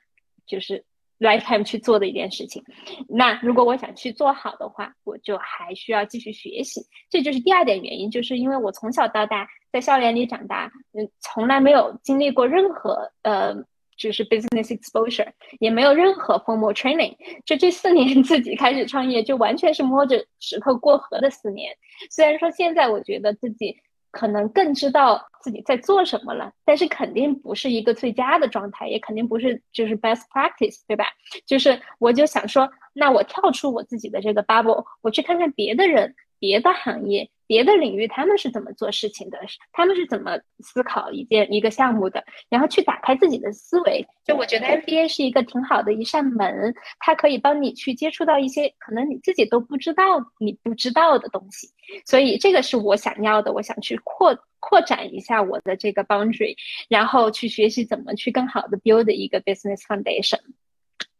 [0.47, 0.85] 就是
[1.21, 2.65] lifetime 去做的一件事情。
[3.09, 6.85] 那如果我想去做好的话，我就还需要继续学习。
[7.09, 13.65] 这就是第二点原因，就是因为我从小到大在校园里长大，嗯，从来没有经历过任何呃。
[14.03, 15.29] 就是 business exposure，
[15.61, 17.15] 也没有任何 formal training，
[17.47, 21.73] 就这四年 自己开始创业，就完全是摸着石头过河的四年。
[22.11, 23.77] 虽然说现在我觉得自己
[24.11, 31.07] 可能更知道自己在做什么了，但是肯定不是一个最佳的状态，也肯定不是就是 best practice，对吧？
[31.47, 37.31] 就是我就想说，那我跳出我自己的这个 bubble，我去看看别的人、别的行业。
[37.45, 39.39] 别的领域他们是怎么做事情的？
[39.73, 42.25] 他们是怎么思考一件一个项目的？
[42.49, 44.03] 然后去打开自己的思维。
[44.25, 51.69] 就我觉得 MBA 是一个挺好的一扇门，它可以帮你去接触到一些可能你自己都不知道你不知道的东西。
[52.07, 56.57] 所以这个是我想要的，我想去扩扩展一下我的这个 boundary，
[56.89, 60.41] 然后去学习怎么去更好的 build 一个 business foundation。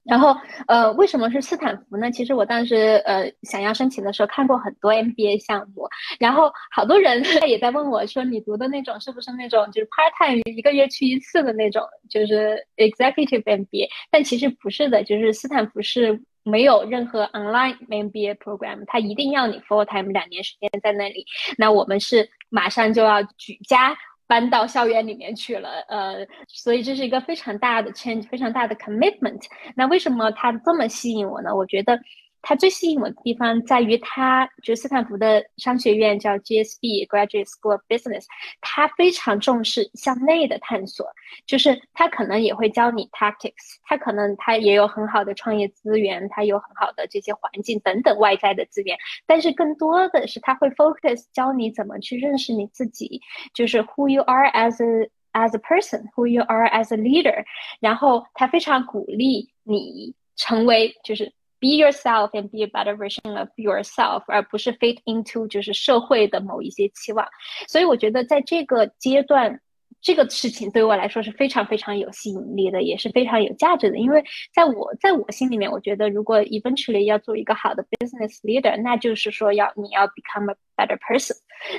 [0.05, 0.37] 然后，
[0.67, 2.11] 呃，为什么是斯坦福呢？
[2.11, 5.88] 其实我当时呃想要申请的时候，看过很多 MBA 项目，
[6.19, 13.88] 然后好多人 也在问我说，你读的那种是不是那种就是 part time 一个月去一次的那种，就是 executive MBA？
[14.11, 21.25] 但其实不是的，就是斯坦福是没有任何 online MBA program，它一定要你 full time 两年时间在那里。
[21.57, 23.97] 那我们是马上就要举家。
[24.33, 29.42] 搬到校园里面去了，呃，所以这是一个非常大的 change，非常大的 commitment。
[29.77, 31.55] 那为什么它这么吸引我呢？
[31.55, 32.01] 我觉得。
[32.42, 38.24] 它最吸引我的地方在于，它就是斯坦福的商学院叫 GSB Graduate School of Business，
[38.61, 41.07] 它非常重视向内的探索，
[41.46, 53.20] 就是它可能也会教你 tactics，它可能它也有很好的创业资源，它有很好的这些环境等等外在的资源，但是更多的是它会 focus 教你怎么去认识你自己，
[53.55, 57.44] 就是 who you are as a as a person，who you are as a leader，
[57.78, 61.33] 然后它非常鼓励你成为就是。
[61.62, 67.25] Be yourself and be a better version of yourself，而不是 fit into 就是社会的某一些期望。
[67.68, 69.61] 所以我觉得在这个阶段。
[70.01, 73.98] 这个事情对我来说是非常非常有吸引力的，也是非常有价值的。
[73.98, 74.20] 因为
[74.53, 81.37] 在我在我心里面，我觉得如果 eventually 要做一个好的 business leader，那就是说要你要 become a better person。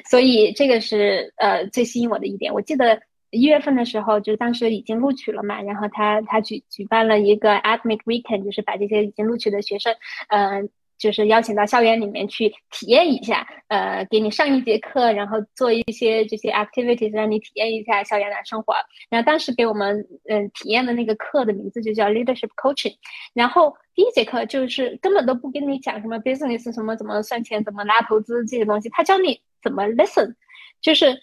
[0.09, 2.53] 所以这个是呃最吸引我的一点。
[2.53, 3.01] 我记得
[3.33, 9.93] 一月份的时候，就当时已经录取了嘛，然后他他举举办了一个 academic weekend，就是把这些已经录取的学生，
[10.29, 10.69] 嗯。
[10.99, 18.73] 就是邀请到校园里面去体验一下，呃，给你上一节课，然后做一些这些 activities，让你体验一下校园的生活。
[19.09, 22.93] 然后当时给我们嗯体验的那个课的名字就叫 leadership coaching。
[23.33, 30.35] 然后第一节课就是根本都不跟你讲什么 business 什么怎么算钱、怎么拉投资这些东西，他教你怎么 listen，
[30.79, 31.21] 就是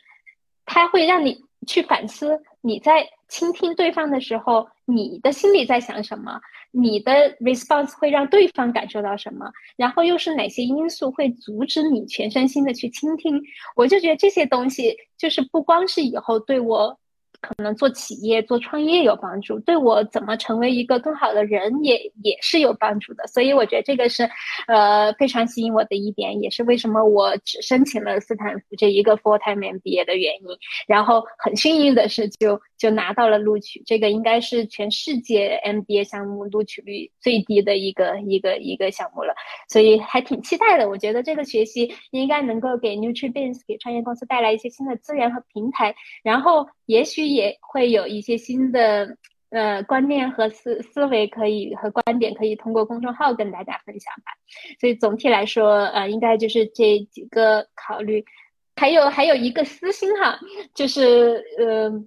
[0.66, 6.40] 他会让你去反思你在倾听对方的时候，你的心里在想什么。
[6.73, 9.51] 你的 response 会让对方感受到什么？
[9.77, 13.42] 然后又是哪些因素会阻止你全身心的去倾听？
[13.75, 16.96] 我就觉得这些东西就是不光是以后对我。
[17.40, 23.26] 可能做企业、做创业有帮助，对我怎么成为一个更好的人也也是有帮助的。
[23.26, 24.29] 所以我觉得这个是，
[24.66, 30.48] 呃，非常吸引我的一点，也是为什么我只申请了斯坦福这一个 full time MBA 的原因。
[30.87, 33.83] 然后很幸运的是，就就拿到了录取。
[33.87, 39.33] 这个应该是全世界 MBA 项目录取率最低的一个一个一个项目了，
[39.68, 40.90] 所以还挺期待的。
[40.90, 47.30] 我觉得这个学习应该能够给 NutriBeans 给创业公司带来一些新的资源和平台，然后也许。
[47.35, 49.16] 也会有一些新的
[49.51, 54.33] 呃观念和思思维可以和观点可以通过公众号跟大家分享吧。
[54.81, 58.25] 所以总体来说，呃，应该就是这几个考虑，
[58.77, 60.38] 还有还有一个私心哈，
[60.75, 62.05] 就是呃。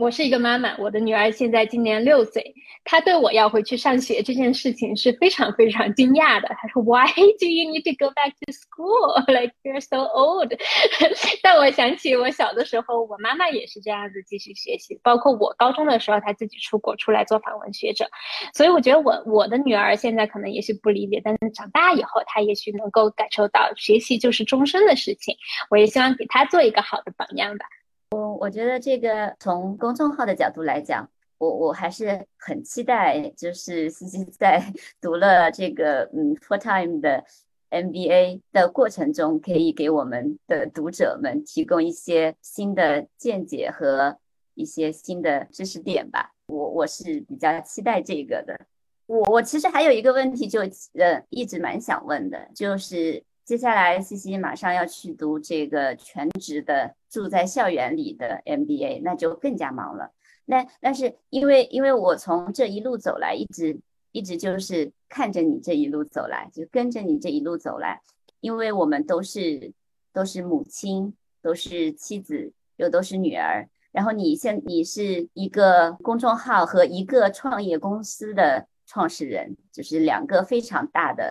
[0.00, 6.48] 我是一个妈妈，我的女儿现在今年六岁，她对我要回去上学这件事情是非常非常惊讶的。
[6.58, 7.04] 她说：“Why
[7.38, 9.20] do you need to go back to school?
[9.30, 10.56] Like you're so old。
[11.44, 18.08] ”但我想起我小的时候，我妈妈也是这样子继续学习，包括我高中的时候，她自己出国出来做访问学者。
[18.54, 25.36] 所以我觉得我我的女儿现在可能也许不理解，但是长大以后，她也许能够感受到学习就是终身的事情。
[25.68, 27.66] 我也希望给她做一个好的榜样吧。
[28.10, 34.60] 我我觉得这个从公众号的角度来讲，我我还是很期待，就是西西在
[35.00, 37.24] 读了这个嗯 full time 的
[37.70, 44.18] MBA 的过程中，可以给我们的读者们提供一些新的见解和
[44.54, 46.32] 一些新的知识点吧。
[46.48, 48.58] 我我是比较期待这个的。
[49.06, 50.60] 我我其实还有一个问题，就
[50.94, 53.22] 呃一直蛮想问的，就是。
[53.50, 60.12] 接下来，西西马上要去读这个全职的住在校园里的 MBA，那就更加忙了。
[60.44, 63.76] 那但是因为因为我从这一路走来，一直
[64.12, 68.00] 一直就是看着你这一路走来，就跟着你这一路走来。
[68.38, 69.72] 因为我们都是
[70.12, 73.68] 都是母亲，都是妻子，又都是女儿。
[73.90, 81.28] 然后你现你是一个公众号和一个创业公司的创始人，就是两个非常大的。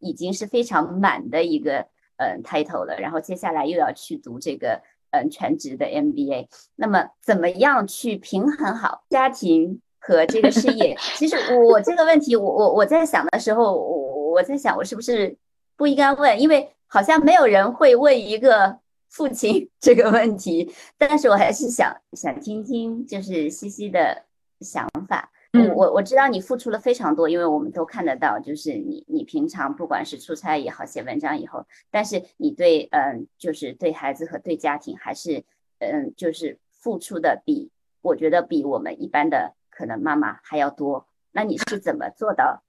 [0.00, 1.86] 已经是非常满的一个
[2.16, 10.96] 嗯 title 了，然后接下来又要去读这个嗯全职的 MBA，那么怎么样去平衡好家庭和这个事业？
[11.16, 15.36] 其实我这个问题，我我我在想的时候，我我在想我是不是
[15.76, 24.24] 不应该问，因为好像没有人会问一个父亲 这个问题，但是我还是想想听听就是西西的
[24.60, 25.30] 想法。
[25.52, 35.42] 我我我知道你付出了非常多，因为我们都看得到，就是你你平常不管是出差也好，写文章以后，但是你对嗯，就是对孩子和对家庭还是
[35.78, 41.06] 嗯，就是付出的比我觉得比我们一般的可能妈妈还要多。
[41.32, 42.62] 那你是怎么做到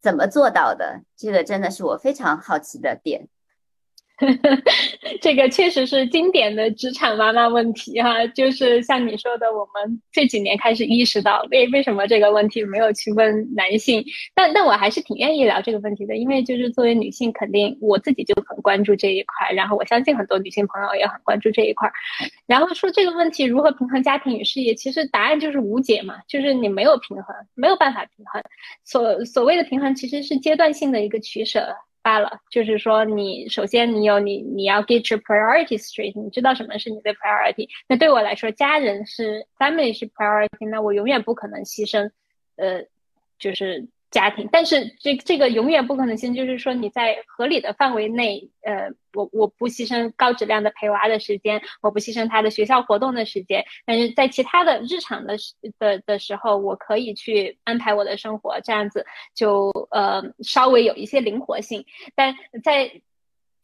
[0.00, 1.02] 怎么做到的？
[1.16, 3.28] 这个真的是我非常好奇的点。
[5.20, 14.02] 这个确实是经典的职场妈妈问题哈，就是像你说的，我们这几年开始意识到，为为什么这个问题没有去问男性？
[14.34, 21.90] 但但我还是挺愿意聊这个问题的，因为就是作为女性，肯定我自己就很关注这一块，然后我相信很多女性朋友也很关注这一块。
[22.46, 28.42] 然后说这个问题如何平衡家庭与事业，其实答案就是无解嘛，就是你没有平衡，没有办法平衡。
[28.82, 31.76] 所所谓的平衡，其实是阶段性的一个取舍。
[32.06, 37.68] 罢了，就是说，你首先你有你你要 get your priorities straight，你知道什么是你的 priority。
[37.88, 42.08] 那对我来说，家人是 family 是 priority，那我永远不可能牺牲，
[42.54, 42.84] 呃，
[43.40, 55.36] 就是家庭，但是这这个永远不可能性，就是说你在合理的范围内，呃，我我不牺牲高质量的陪娃的时间，我不牺牲他的学校活动的时间，但是在其他的日常的
[55.78, 59.04] 的的时候，我可以去安排我的生活，这样子
[59.34, 62.90] 就呃稍微有一些灵活性，但在。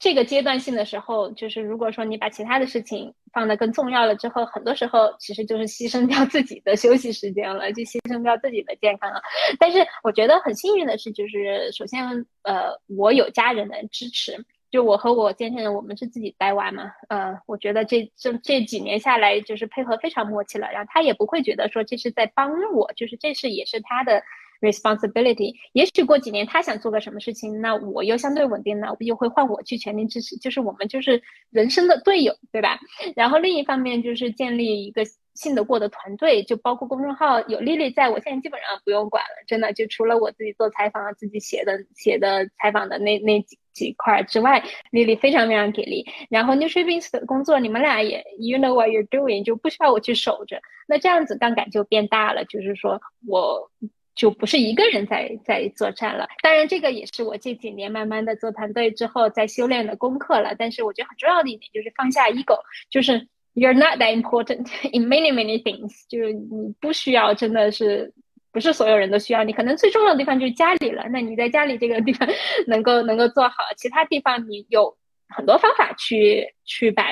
[0.02, 9.22] 这个阶段性的时候，就是如果说你把其他的事情放得更重要了之后，很多时候其实就是牺牲掉自己的休息时间了，就牺牲掉自己的健康了。
[9.60, 24.20] 但是我觉得很幸运的是，就是首先，呃，我有家人的支持，就我和我先生，我们是自己带娃嘛，呃，我觉得这这这几年下来，就是配合非常默契了，然后他也不会觉得说这是在帮我，就是这是也是他的。
[24.62, 32.78] responsibility，也许过几年他想做个什么事情，那我又相对稳定，那我又会换我去全力支持，就是我们就是人生的队友，对吧？
[33.16, 35.02] 然后另一方面就是建立一个
[35.34, 46.06] 信得过的团队，就包括公众号有丽丽在，我现在基本上不用管了，真的就除了我自己做采访、自己写的写的采访的那那几几块之外，丽丽非常非常给力。
[46.30, 53.68] 然后 New s h i p i n s 的工作，你们俩也 you know what you're doing，就不需要我去守着，那这样子杠杆就变大了，就是说我。
[54.14, 60.54] 就不是一个人在在作战了，当然这个也是我这几年慢慢的做团队之后在修炼的功课了。
[60.58, 62.58] 但是我觉得很重要的一点就是放下 ego，
[62.90, 68.12] 就是 you're not that important in many many things，就是你不需要真的是
[68.52, 71.06] 不是所有人都需要你，可能最重要的地方就是家里了。
[71.10, 72.28] 那你在家里这个地方
[72.68, 74.94] 能够能够做好，其他地方你有
[75.28, 77.04] 很多方法去去把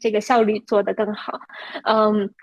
[0.00, 1.40] 这个效率做得更好，
[1.84, 2.34] 嗯。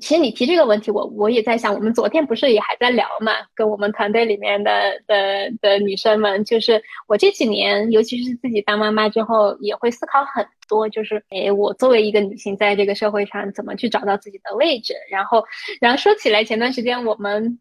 [0.00, 3.32] 其实你提这个问题，我我也在想，我们昨天不是也还在聊嘛？
[3.54, 14.94] 跟我们团队里面的的的女生们，就是我这几年，尤其是自己当妈妈之后，也会思考很多，就是诶，我作为一个女性，在这个社会上怎么去找到自己的位置？
[15.10, 15.44] 然后，
[15.80, 17.58] 然后说起来，前段时间我们。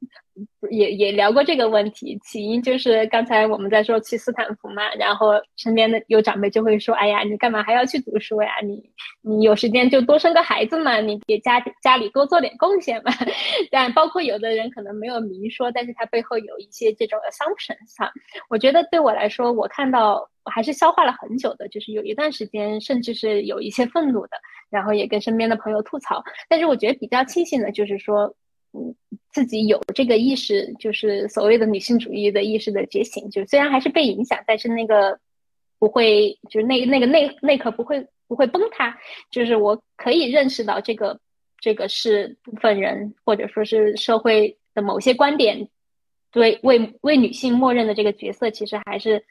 [0.72, 8.50] 也也聊过这个问题，起因就是刚才我们在说去斯坦福嘛，然后身边的有长辈就会说：“哎呀，你干嘛还要去读书呀？
[8.64, 8.82] 你
[9.22, 13.12] 你有时间就多生个孩子嘛，你给家家里多做点贡献嘛。
[13.70, 18.12] ”但包括有的人可能没有明说，但是他背后有一些这种 assumptions 哈。
[18.50, 24.38] 我觉得对我来说，我看到我还是消化了很久的，就是有一段时间甚至是有一些愤怒的，
[24.72, 26.24] 然后也跟身边的朋友吐槽。
[26.50, 28.34] 但是我觉得比较庆幸的就是说。
[28.76, 28.96] 嗯，
[29.34, 33.30] 自己有这个意识，就是所谓的女性主义的意识的觉醒。
[33.30, 35.20] 就虽然还是被影响，但是那个
[35.80, 38.98] 不会，就是那那个内内核不会不会崩塌。
[39.32, 41.20] 就是我可以认识到这个
[41.60, 45.68] 这个是部分人或者说是社会的某些观点
[46.32, 49.26] 对为为女性默认的这个角色，其实还是。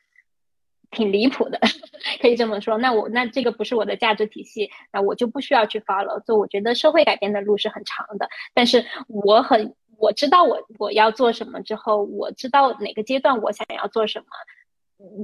[0.94, 1.58] 挺离谱的，
[2.20, 2.76] 可以这么说。
[2.76, 6.22] 那我那这个不是我的价值体系，那我就不需要去 follow。
[6.26, 14.26] 所以我觉得社会改变的路是很长的，但是我很我知道我我要做什么之后，我知道哪个阶段我想要做什么，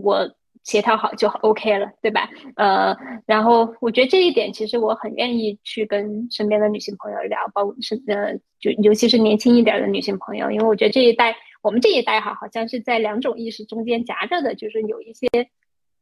[0.02, 0.30] 我
[0.62, 2.30] 协调好就 OK 了，对吧？
[2.56, 11.36] 呃，然后我觉得这一点其实我很愿意去跟身边的女性朋友聊，包括是呃，就尤其是年轻一点的女性朋友，因为我觉得这一代。
[11.60, 15.26] 我们这一代哈，好像是在两种意识中间夹着的，就是有一些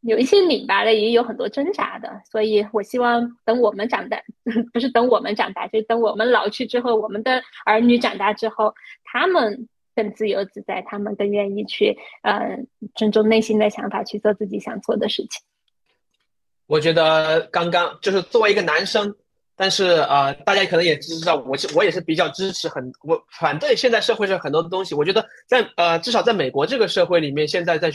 [0.06, 2.20] 有一些拧巴的，也有很多挣扎的。
[2.30, 4.22] 所以我希望等我们长大，
[4.72, 12.58] 不是等我们长大，就是等我们老去之后，我们的儿女长大之后，他们更自由自在，他们更愿意去呃
[12.94, 15.42] 尊重内心的想法，去做自己想做的事情。
[16.66, 19.14] 我觉得刚刚就是作为一个男生。
[19.58, 24.94] 但是呃，大家可能也知道，我我也是比较支持很我反对现在社会上很多的东西。
[24.94, 27.90] 我觉得在呃，至少在美国这个社会里面，现在在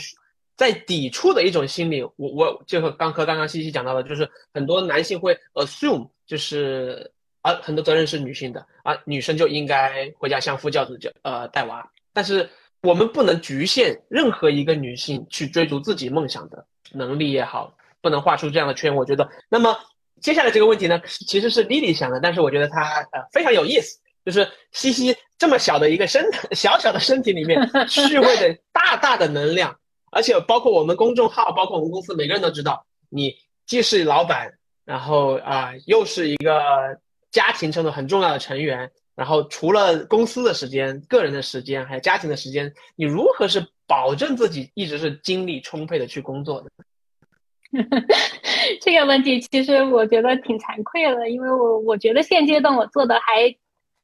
[0.56, 11.90] 在抵触的一种心理，我我就和刚和刚刚西西讲到的，就是很多男性会 assume 就是啊，很多责任是女性的啊，女生就应该回家相夫教子，教呃带娃。
[12.12, 12.48] 但是
[12.82, 18.94] 我们不能局限任何一个女性去追逐自己梦想的能力也好，不能画出这样的圈。
[18.94, 19.76] 我觉得那么。
[20.20, 22.80] 接下来这个问题呢，其实是 Lily 想的，但是我觉得她
[23.10, 26.24] 呃非常有意思，就是西西这么小的一个身
[26.54, 29.76] 小小的身体里面， 蓄会的大大的能量，
[30.12, 33.34] 而且包括我们公众号，包括我们公司，每个人都知道，你
[33.66, 34.52] 既是老板，
[34.84, 36.98] 然后啊又是一个
[37.30, 46.70] 家庭中的很重要的成员，然后除了公司的时间、个人的时间，还有家庭的时间，你如何是保证自己一直是精力充沛的去工作的？
[48.82, 53.56] 这个问题其实我觉得挺惭愧的，因为我我觉得现阶段我做的还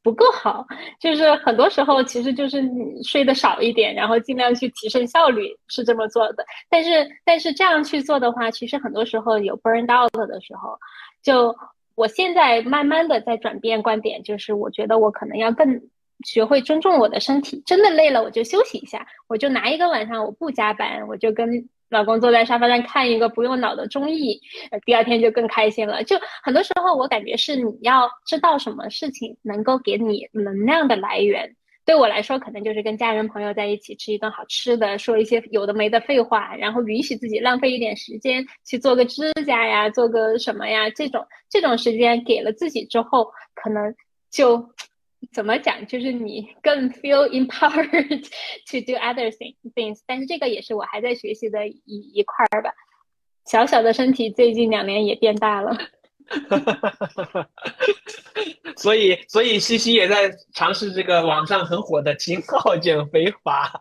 [0.03, 0.67] 不够好，
[1.01, 6.45] 就是很多时候其实就是你睡得少一点，然后尽量去提升效率是这么做的。
[6.71, 10.79] 但是但是这样去做的话，其实很多时候有 burn out 的时候。
[11.21, 11.55] 就
[11.95, 15.83] 我现在慢慢的在转变观点，就是我觉得我可能要更
[16.25, 24.41] 学会尊重我的身体，真的累了我就休息一下，我就拿一个晚上我不加班，我就跟老公坐在沙发上看一个不用脑的综艺，
[24.85, 26.05] 第二天就更开心了。
[26.05, 31.55] 就很多时候我感觉是你要知道什么事情能够给你能量的来源。
[31.85, 43.95] 对我来说，可能就是跟家人朋友在一起吃一顿好吃的，说一些有的没的废话，然后允许自己浪费一点时间去做个指甲呀，做个什么呀，这种这种时间给了自己之后，可能
[44.31, 44.59] 就
[45.33, 48.25] 怎么讲，就是你更 feel empowered
[48.71, 50.01] to do other things things。
[50.07, 52.71] 但是这个也是我还在学习的一一块儿吧。
[53.45, 55.77] 小小的身体最近两年也变大了。
[58.77, 63.81] 所以，所以西西也在尝试这个网上很火的挺好 减肥法。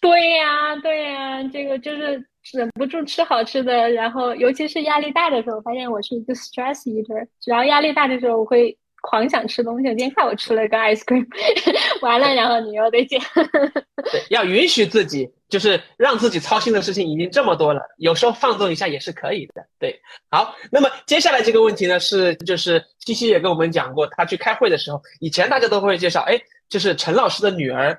[0.00, 8.76] 对呀，对呀，这个就是忍不住吃好吃的，然后尤其是压力大的时候，发现我是一个 stress eater，只要压力大的时候，我会。
[9.02, 11.26] 狂想吃东西，今天看我吃了个 ice cream，
[12.02, 13.20] 完了，然后你又得减。
[14.10, 19.64] 对，要允许自己，就是让自己操心的事情已经这么多了，有时候放纵一下也是可以的。
[19.78, 27.98] 对，好，那么接下来这个问题呢，是就是西西也跟我们讲过，他去开会的时候，以前大家都会介绍，哎，就是陈老师的女儿，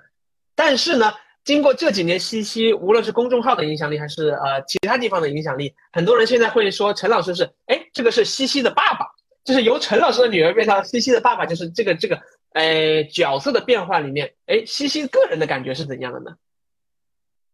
[0.55, 9.05] 但是呢，经过这几年西西，无论是公众号的影响力，还是呃其他地方的影响力，很多人现在会说陈老师是，哎，这个是西西的爸爸。
[9.43, 12.19] 就是由陈老师的女儿变成西西的爸爸，就是这个这个，
[12.53, 16.35] 呃，角色的变化里面，哎，西西个人的感觉是怎样的呢？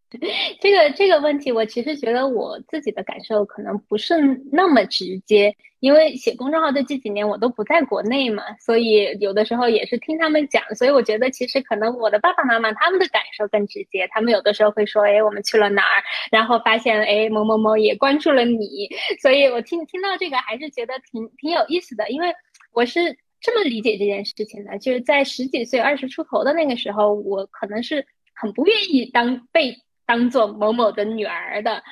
[0.62, 4.16] 这个这个问题，我其实觉得我自己的感受可能不是
[4.53, 16.01] 那么直接，因为写公众号的这几年我都不在国内嘛，所以有的时候也是听他们讲，所以我觉得其实可能我的爸爸妈妈他们的感受更直接，他们有的时候会说，哎，我们去了哪儿，
[16.32, 18.89] 然后发现，哎，某某某也关注了你，
[19.22, 22.34] 所以我听听到这个还是觉得挺挺有意思的，因为
[22.72, 29.76] 我是这么理解这件事情的，就是在十几岁、二十出头的那个时候，我可能是很不愿意当被。
[30.08, 31.84] 当做某某的女儿的，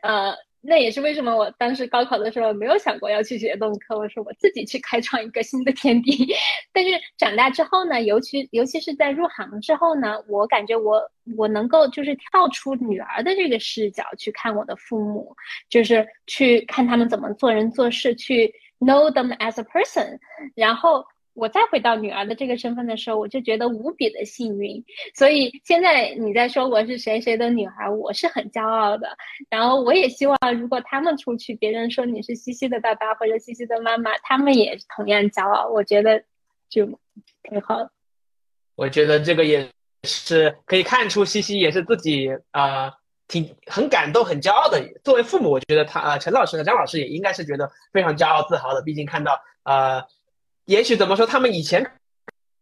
[0.00, 6.34] 呃，那也是为什么我当时高考的时候没有想过要去学动物科，我说我自己去开创一个新的天地。
[6.72, 11.02] 但是长大之后呢，尤其尤其是在入行之后呢，我感觉我
[11.36, 15.36] 我能够就是跳出女儿的这个视角去看我的父母，
[15.68, 20.16] 就是去看他们怎么做人做事，去 know them as a person，
[20.54, 21.04] 然后。
[21.34, 24.82] 我再回到女儿的这个身份的时候，我就觉得无比的幸运。
[25.14, 29.08] 所以现在你在说我是谁谁的女儿，我是很骄傲的。
[29.50, 35.68] 然后我也希望，如果他们出去，别人说你是西西的爸爸或者西西的妈妈，他们也同样骄傲。
[35.68, 36.22] 我觉得
[36.68, 36.86] 就
[37.42, 37.88] 挺好。
[38.76, 39.68] 我觉得这个也
[40.04, 42.92] 是可以看出，西西也是自己啊，
[43.26, 44.80] 挺很感动、很骄傲的。
[45.02, 48.80] 作为父母，我觉得他啊，陈老师和张老师也应该是觉得非常骄傲、自豪的。
[48.82, 50.04] 毕竟看到啊。
[50.64, 51.84] 也许怎么说，他们以前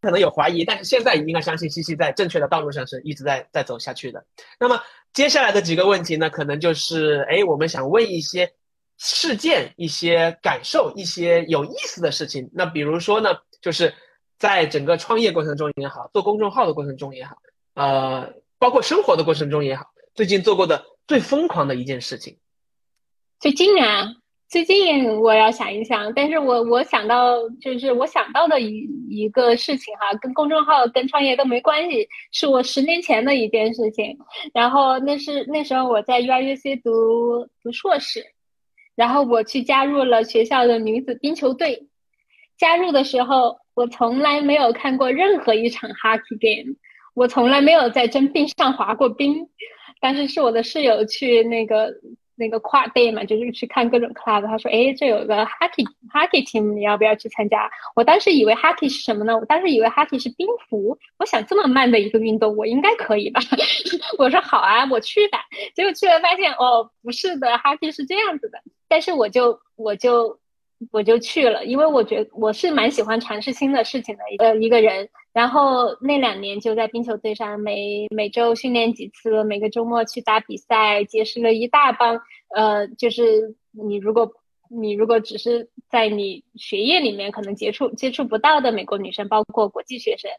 [0.00, 4.24] 可能有怀疑，但是现在应该相信西西在正确的道路上是一直在在走下去的。
[4.58, 4.80] 那么
[5.12, 8.52] 接下来的几个问题呢，可能就是，哎，我们想问一些
[8.98, 12.50] 事件、一些感受、一些有意思的事情。
[12.52, 13.30] 那比如说呢，
[13.60, 13.94] 就是
[14.38, 17.36] 在整个创业过程中也好，做公众号的过程中也好，
[17.74, 22.38] 呃，包括生活的过程中也好，最近做过的最疯狂的一件事情。
[23.38, 24.21] 最近啊。
[24.52, 34.14] 最近我要想一想，但是我我想到就是我想到的一一个事情哈，跟公众号跟创业都没关系，是我十年前的一件事情。
[34.52, 38.22] 然后那是那时候我在 U R U C 读读硕士，
[38.94, 41.88] 然后我去加入了学校的女子冰球队。
[42.58, 46.76] 加入的时候，我从来没有看过任何一场 hockey game，
[47.14, 49.48] 我从来没有在真冰上滑过冰，
[49.98, 51.90] 但是是我的室友去那个。
[52.42, 54.44] 那个跨 day 嘛，就是去看各种 club。
[54.44, 59.38] 他说：“哎，这有个 hockey hockey team，你要不要去参加？”我当时以为 hockey 是什么呢？
[59.38, 60.98] 我当时以为 hockey 是冰壶。
[61.18, 63.40] 我想这么慢的一个运动，我应该可以吧？
[64.18, 65.38] 我说好啊，我去吧。
[65.76, 68.58] 结果去了发现，哦，不是的，hockey 是这样子的。
[68.88, 70.36] 但是我就我就
[70.90, 75.08] 我就去了，因为我觉得我是蛮喜欢尝试新的事情的一个一个人。
[75.32, 82.20] 然后那两年就在冰球队上，每每周训练几次，每个周末去打比赛，结识了一大帮。
[82.54, 84.30] 呃，就是你如果
[84.68, 90.30] 你如果只是在你学业里面可能接触接触不到的美国女生，包括国际学生，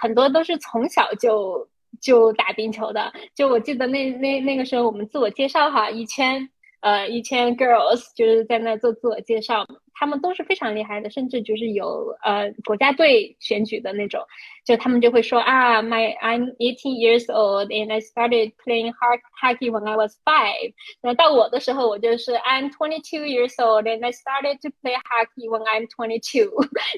[0.00, 1.68] 很多都是从小就
[2.00, 3.12] 就打冰球的。
[3.34, 6.48] 就我记得那那那个时候我们自我介绍哈，一圈
[6.80, 14.22] 呃一千 girls 就是在那做自我介绍，他们都是非常厉害的，甚至就是有呃国家队选举的那种，
[14.64, 20.72] 就他们就会说啊，my I'm eighteen years old and I started playing hard hockey when I was five。
[21.02, 26.50] 那到我的时候，我就是 I'm twenty two years old and I started to play hockey when I'm twenty two。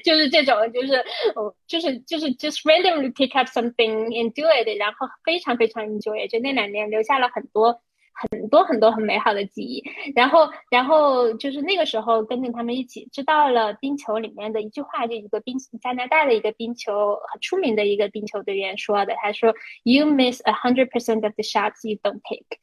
[0.05, 0.93] 就是这种，就是
[1.35, 7.81] 哦，就是就是 just randomly pick up something and do it，然后非常非常 enjoy，就那两年留下了很多。
[8.13, 9.83] 很多很多很美好的记忆，
[10.15, 19.53] 然后，然后就是那个时候跟着他们一起知道了冰球里面的一句话，就一个冰加拿大的一个冰球很出名的一个冰球队员说的，他说
[19.83, 22.59] ：“You miss a hundred percent of the shots you don't take。”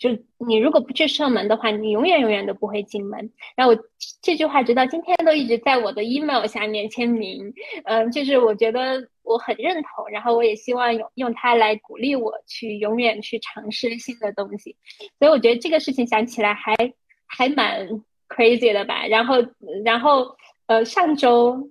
[0.00, 3.30] 就你如果不去射门的话，你永远永远都不会进门。
[3.54, 3.78] 然后我
[4.22, 7.52] 这句话直到今天都一直在我的 email 下面签名，
[7.84, 14.74] 嗯，就是我觉得我很认同，然后我也希望用用它来鼓励我去永远去尝试新的东西。
[15.18, 16.74] 所以我觉得这个事情想起来还
[17.26, 17.86] 还蛮
[18.26, 19.06] crazy 的吧。
[19.06, 19.36] 然后
[19.84, 20.34] 然后
[20.66, 21.70] 呃上周。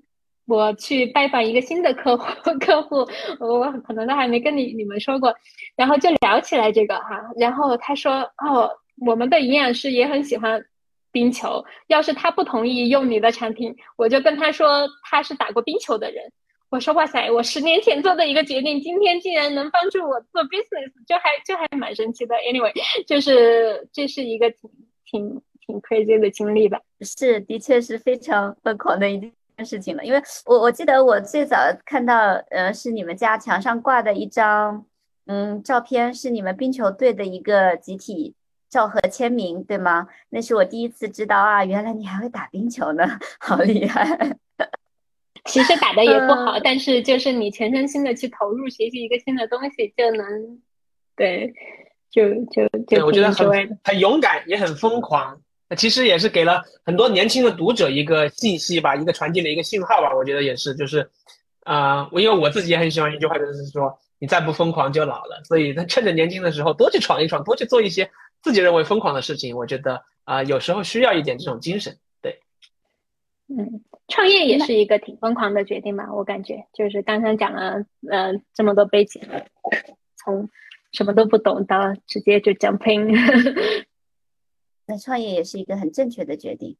[0.49, 2.25] 我去拜访一个新的客户，
[2.59, 3.07] 客户
[3.39, 5.33] 我可能都还没跟你你们说过，
[5.75, 8.69] 然后就聊起来这个哈，然后他说哦，
[9.05, 10.65] 我们的营养师也很喜欢
[11.11, 16.31] 冰球，要是他不同意用你的产品，我就跟他说他是打过冰球的人。
[16.71, 22.35] 我说哇塞，我十年前做的一个决定，今天竟然能帮助我做 business，就还就还蛮神奇的。
[22.35, 22.71] Anyway，
[23.07, 24.69] 就是这是一个挺
[25.03, 26.79] 挺挺 crazy 的经历吧？
[27.01, 29.31] 是，的确是非常疯狂的一件。
[29.63, 32.15] 事情了，因为我我记得我最早看到，
[32.49, 34.85] 呃，是你们家墙上挂的一张，
[35.25, 38.35] 嗯，照片，是你们冰球队的一个集体
[38.69, 40.07] 照和签名，对吗？
[40.29, 43.05] 那是我第一次知道啊，原来你还会打冰球呢，
[43.39, 44.37] 好厉害！
[45.45, 50.59] 其实打的也不好，但是就是你全身心的去投入学习一个新的东西，就能，
[51.15, 51.53] 对，
[52.11, 55.41] 就就就我觉得很很勇敢，也很疯狂。
[55.69, 60.15] 那其实也是给了很多年轻的读者一个信息吧，一个传递的一个信号吧。
[60.15, 61.07] 我觉得也是，就是，
[61.63, 65.43] 啊，我因为我自己也很喜欢一句话，就是说，你再不疯狂就老了。
[65.45, 68.09] 所以，他趁着年轻的时候多去闯一闯，多去做一些
[68.41, 69.55] 自己认为疯狂的事情。
[69.55, 71.95] 我觉得啊，有时候需要一点这种精神。
[72.19, 72.39] 对，
[73.47, 76.11] 嗯，创业也是一个挺疯狂的决定吧？
[76.11, 79.21] 我感觉就是刚刚讲了，呃，这么多背景，
[80.17, 80.49] 从
[80.93, 83.13] 什么都不懂到直接就 jump in。
[84.89, 86.75] 那创业也是一个很正确的决定，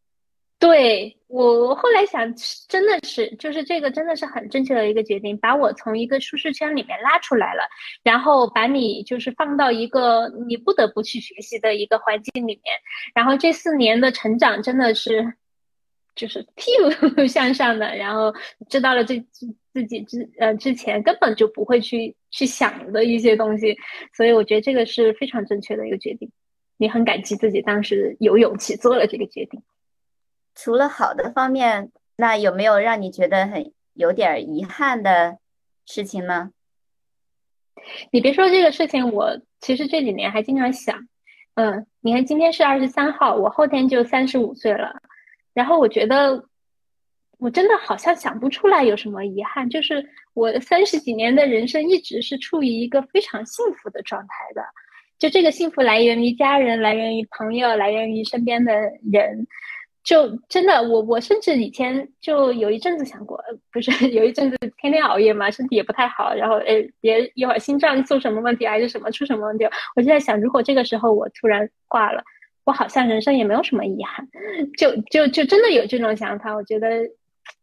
[0.58, 2.34] 对我后来想，
[2.68, 7.62] 真的是，就是这个真的是很正确的一个决定，把我从一个舒适圈里面拉出来了，
[8.04, 12.76] 然后把你就是放到一个你不得不去学习的一个环境里面，
[13.14, 15.34] 然后这四年的成长真的是，
[16.16, 16.72] 就是屁
[17.16, 18.34] 股 向上的，然后
[18.68, 19.24] 知道了这
[19.72, 23.78] 自己之呃之前根本就不会去去想的一些东西，
[24.14, 26.32] 所以我觉得这个是非常正确的一个决定。
[26.82, 29.62] 你很感激自己当时有勇气做了这个决定。
[30.56, 35.40] 除了好的方面，那有没有让你觉得很有点遗憾的
[35.86, 36.52] 事情呢？
[38.12, 41.08] 你别说这个事情，我其实这几年还经常想。
[41.56, 45.02] 嗯，你看今天是二十三号，我后天就三十五岁了。
[45.54, 46.46] 然后我觉得，
[47.40, 54.64] 我真的好像想不出来有什么遗憾，就是我三十几年的人生一直是处于一个非常幸福的状态的。
[55.20, 58.74] 就这个幸福来源于家人，来源于朋友，来源于身边的
[59.12, 59.46] 人。
[60.02, 63.38] 就真的，我我甚至以前就有一阵子想过，
[63.72, 66.34] 不是 有一阵子天天熬夜嘛，身体也不太好。
[66.34, 69.66] 然后诶，别一会儿心脏出什么问题，还是什么出什么问题，
[69.96, 72.24] 我就在想，如果这个时候我突然挂了，
[72.64, 74.26] 我好像人生也没有什么遗憾。
[74.78, 76.88] 就就就真的有这种想法，我觉得。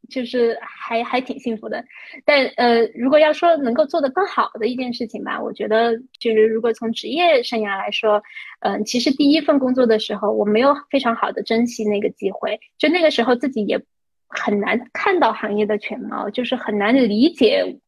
[0.08, 1.84] 就是还还挺幸福的，
[2.24, 8.22] 但呃，如果要说能够做得更好的一件事情吧，我觉得就是如果从职业生涯来说，
[8.60, 13.80] 嗯，其实第一份工作的时候，我没有非常好的珍惜那个机会，就那个时候自己也
[14.28, 17.78] 很难看到行业的全貌，就是很难理解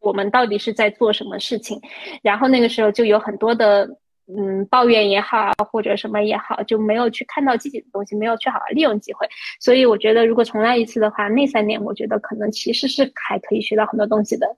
[0.00, 1.80] 我们到底是在做什么事情，
[2.22, 3.98] 然后那个时候就有很多的。
[4.28, 9.28] 嗯，抱怨也好，或者什么也好，就没有去看到积极的东西，没有去好好利用机会。
[9.60, 14.56] 所以我觉得，如果重来一次的话，那三年我觉得可能其实是还可以学到很多东西的。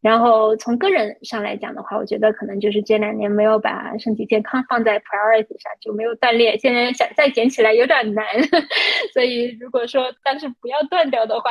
[0.00, 6.56] 然后从个人上来讲的话，我觉得可能就是这两年没有把身体健康放在 priority 上，就没有锻炼。
[6.60, 8.24] 现在想再捡起来有点难。
[9.12, 11.50] 所以如果说但是不要断掉的话，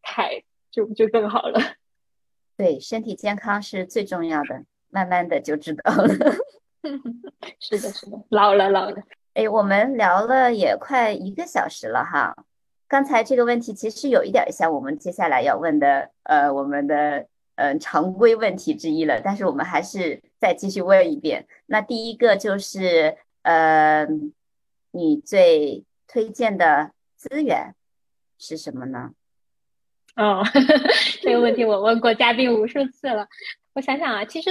[0.00, 1.60] 还就就更好了。
[2.56, 6.08] 对，身体健康是最重要的，慢慢的就知道了。
[7.60, 8.96] 是的，是的，老了，老了。
[9.34, 12.36] 哎，我们聊了也快一个小时了哈。
[12.86, 17.26] 刚才这个问题其实有一点像我们接下来要问的，呃，我们的
[17.56, 19.20] 嗯常规问题之一了。
[19.22, 21.46] 但是我们还是再继续问一遍。
[21.66, 24.06] 那第一个就是，呃，
[24.92, 27.74] 你最推荐的资源
[28.38, 29.12] 是什么呢？
[30.16, 30.42] 哦，
[31.22, 33.28] 这个问题我问过嘉宾无数次了。
[33.74, 34.50] 我想想啊，其实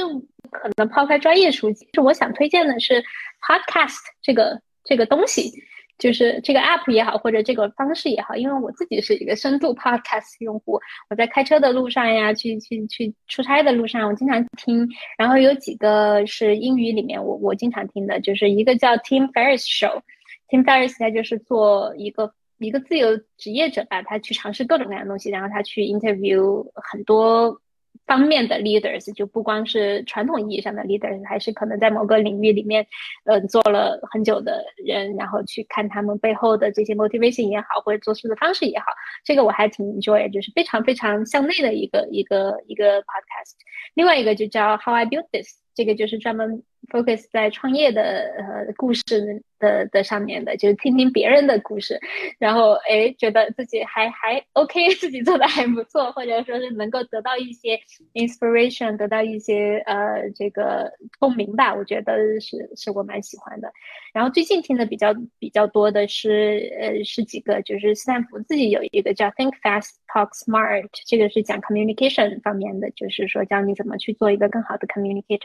[0.51, 3.03] 可能抛开专业书籍，是我想推荐的是
[3.41, 5.51] podcast 这个这个东西，
[5.97, 8.35] 就是这个 app 也好，或者这个方式也好。
[8.35, 10.79] 因为我自己是一个深度 podcast 用户，
[11.09, 14.87] 我在开车的路上呀，去去去出差的路上，我经常听。
[15.17, 22.33] 然后有几个是英语里面我我经常听的，就是一个叫 Tim Ferriss Show，Tim Ferriss 他就是做一个。
[22.59, 27.61] 一个自由职业者吧，他去尝试各种各样的东西，然后他去 interview 很多
[28.07, 32.87] 方面的 leaders，就不光是传统意义上的 leaders，还是可能在某个领域里面，
[33.25, 38.85] 嗯，做了很久的人，然后去看他们背后的这些 motivation 也好，或者做事的方式也好，
[39.25, 43.53] 这个我还挺 enjoy，就是非常非常向内的一个一个一个 podcast。
[43.93, 48.01] 另外一个就叫 How I Built This，这个就是专门 focus 在创业的
[48.37, 49.43] 呃故事。
[49.59, 51.99] 的的上面的，就是听听别人的故事，
[52.37, 57.79] 然后哎，觉得自己还还 OK， 自己做的还不错，或者说是能够得到一些
[58.13, 63.73] inspiration，得到一些呃这个共鸣吧，我觉得是是我蛮喜欢的。
[64.13, 75.39] 然后最近听的比较比较多的是呃是几个，就是斯坦福自己有一个叫 Think Fast Talk Smart，这个是讲 communication 方面的，就是说教你怎么去做一个更好的 communicator。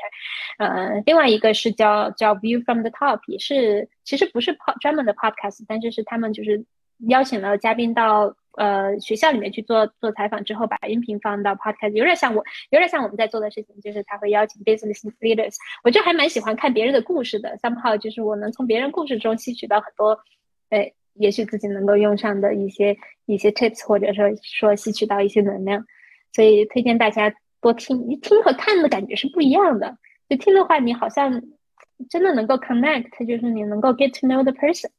[0.58, 3.88] 呃，另外一个是叫叫 View from the Top，也是。
[4.04, 6.64] 其实不是 pod 专门的 podcast，但是是他们就是
[7.08, 15.54] 邀请了嘉宾到呃学校里面去做做采访之后，把音频放到 podcast，有点像我有点像我们在做的事情，就是他会邀请 business leaders，
[15.84, 20.18] 我就还蛮喜欢看别人的故事的，somehow 就是我能从别人故事中吸取到很多，
[20.70, 22.96] 哎，也许自己能够用上的一些
[23.26, 25.84] 一些 tips，或者说说吸取到一些能量，
[26.32, 29.96] 所以推荐大家多听，一听和看的感觉是不一样的，
[30.32, 31.42] 就听的话你好像。
[32.10, 34.90] 真的能够 connect，就是你能够 get to know the person。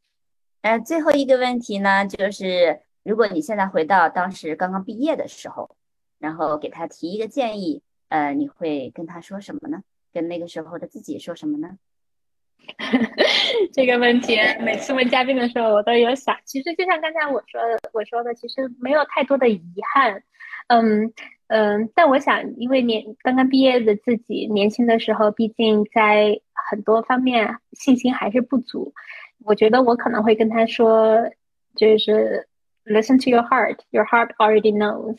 [0.62, 5.76] 呃，最后一个问题呢，就是如果你现在回到当时刚刚毕业的时候，
[6.18, 9.84] 然后给他提一个建议，呃，你会跟他说什么呢？
[10.14, 11.78] 跟那个时候的自己说什么呢？
[13.74, 16.38] 这个问题每次问嘉宾的时候，我都有想。
[16.46, 19.62] 其实就像刚才我说的，我说的，其实没有太多的遗
[19.94, 20.24] 憾。
[20.68, 21.14] 嗯。
[21.54, 26.42] 嗯，但我想，因为年刚刚毕业的自己，年轻的时候，毕竟在
[26.72, 28.92] 很多方面信心还是不足。
[29.46, 31.30] 我觉得我可能会跟他说，
[31.76, 32.48] 就是
[32.86, 35.18] listen to your heart，your heart already knows。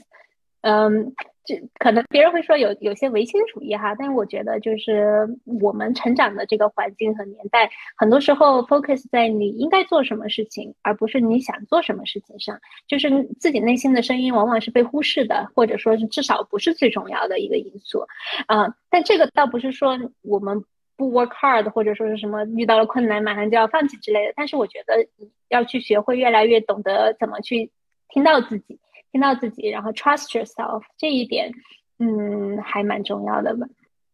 [0.63, 1.15] 嗯。
[1.45, 5.29] 这可能别人会说有有些唯心主义哈，但是我觉得就是
[5.61, 12.59] 我们成长的这个环境和年代，很多时候 focus 在你应该做什么事情，而不是你想做什么事情上。
[12.89, 18.07] 就是自己内心的声音往往是被忽视的，或者说是至少不是最重要的一个因素。
[18.47, 20.65] 啊，但这个倒不是说我们
[20.97, 24.33] 不 work hard，或者说是什么遇到了困难马上就要放弃之类的。
[24.35, 25.07] 但是我觉得
[25.51, 27.71] 要去学会越来越懂得怎么去
[28.09, 28.79] 听到自己。
[29.15, 31.53] 听到自己，然后 trust yourself 这一点，
[32.01, 33.65] 嗯，还蛮重要的吧。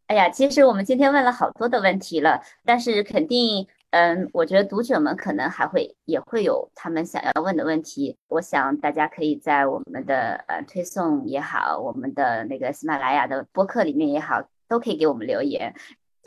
[0.09, 8.19] 哎呀，其实我们今天问了好多的问题了，但是肯定，嗯，我觉得读者们可能还会也会有他们想要问的问题。
[8.29, 15.75] 我想大家可以在我们的呃推送也好，我们的那个喜马拉雅的播客里面也好，都可以给我们留言。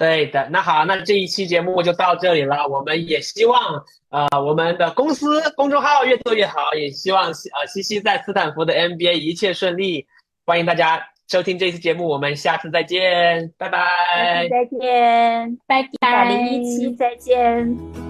[0.04, 2.68] 对的，那好，那这一期节目就到这里了。
[2.68, 10.06] 我们也希望，呃，我们的公司公众号越做越好，也希望呃西西在斯坦福的 MBA 一切顺利。
[10.46, 13.80] 欢迎大家收听这期节目，我们下次再见，拜拜。
[14.50, 16.28] 再见，拜拜。
[16.28, 18.03] 零一期再见。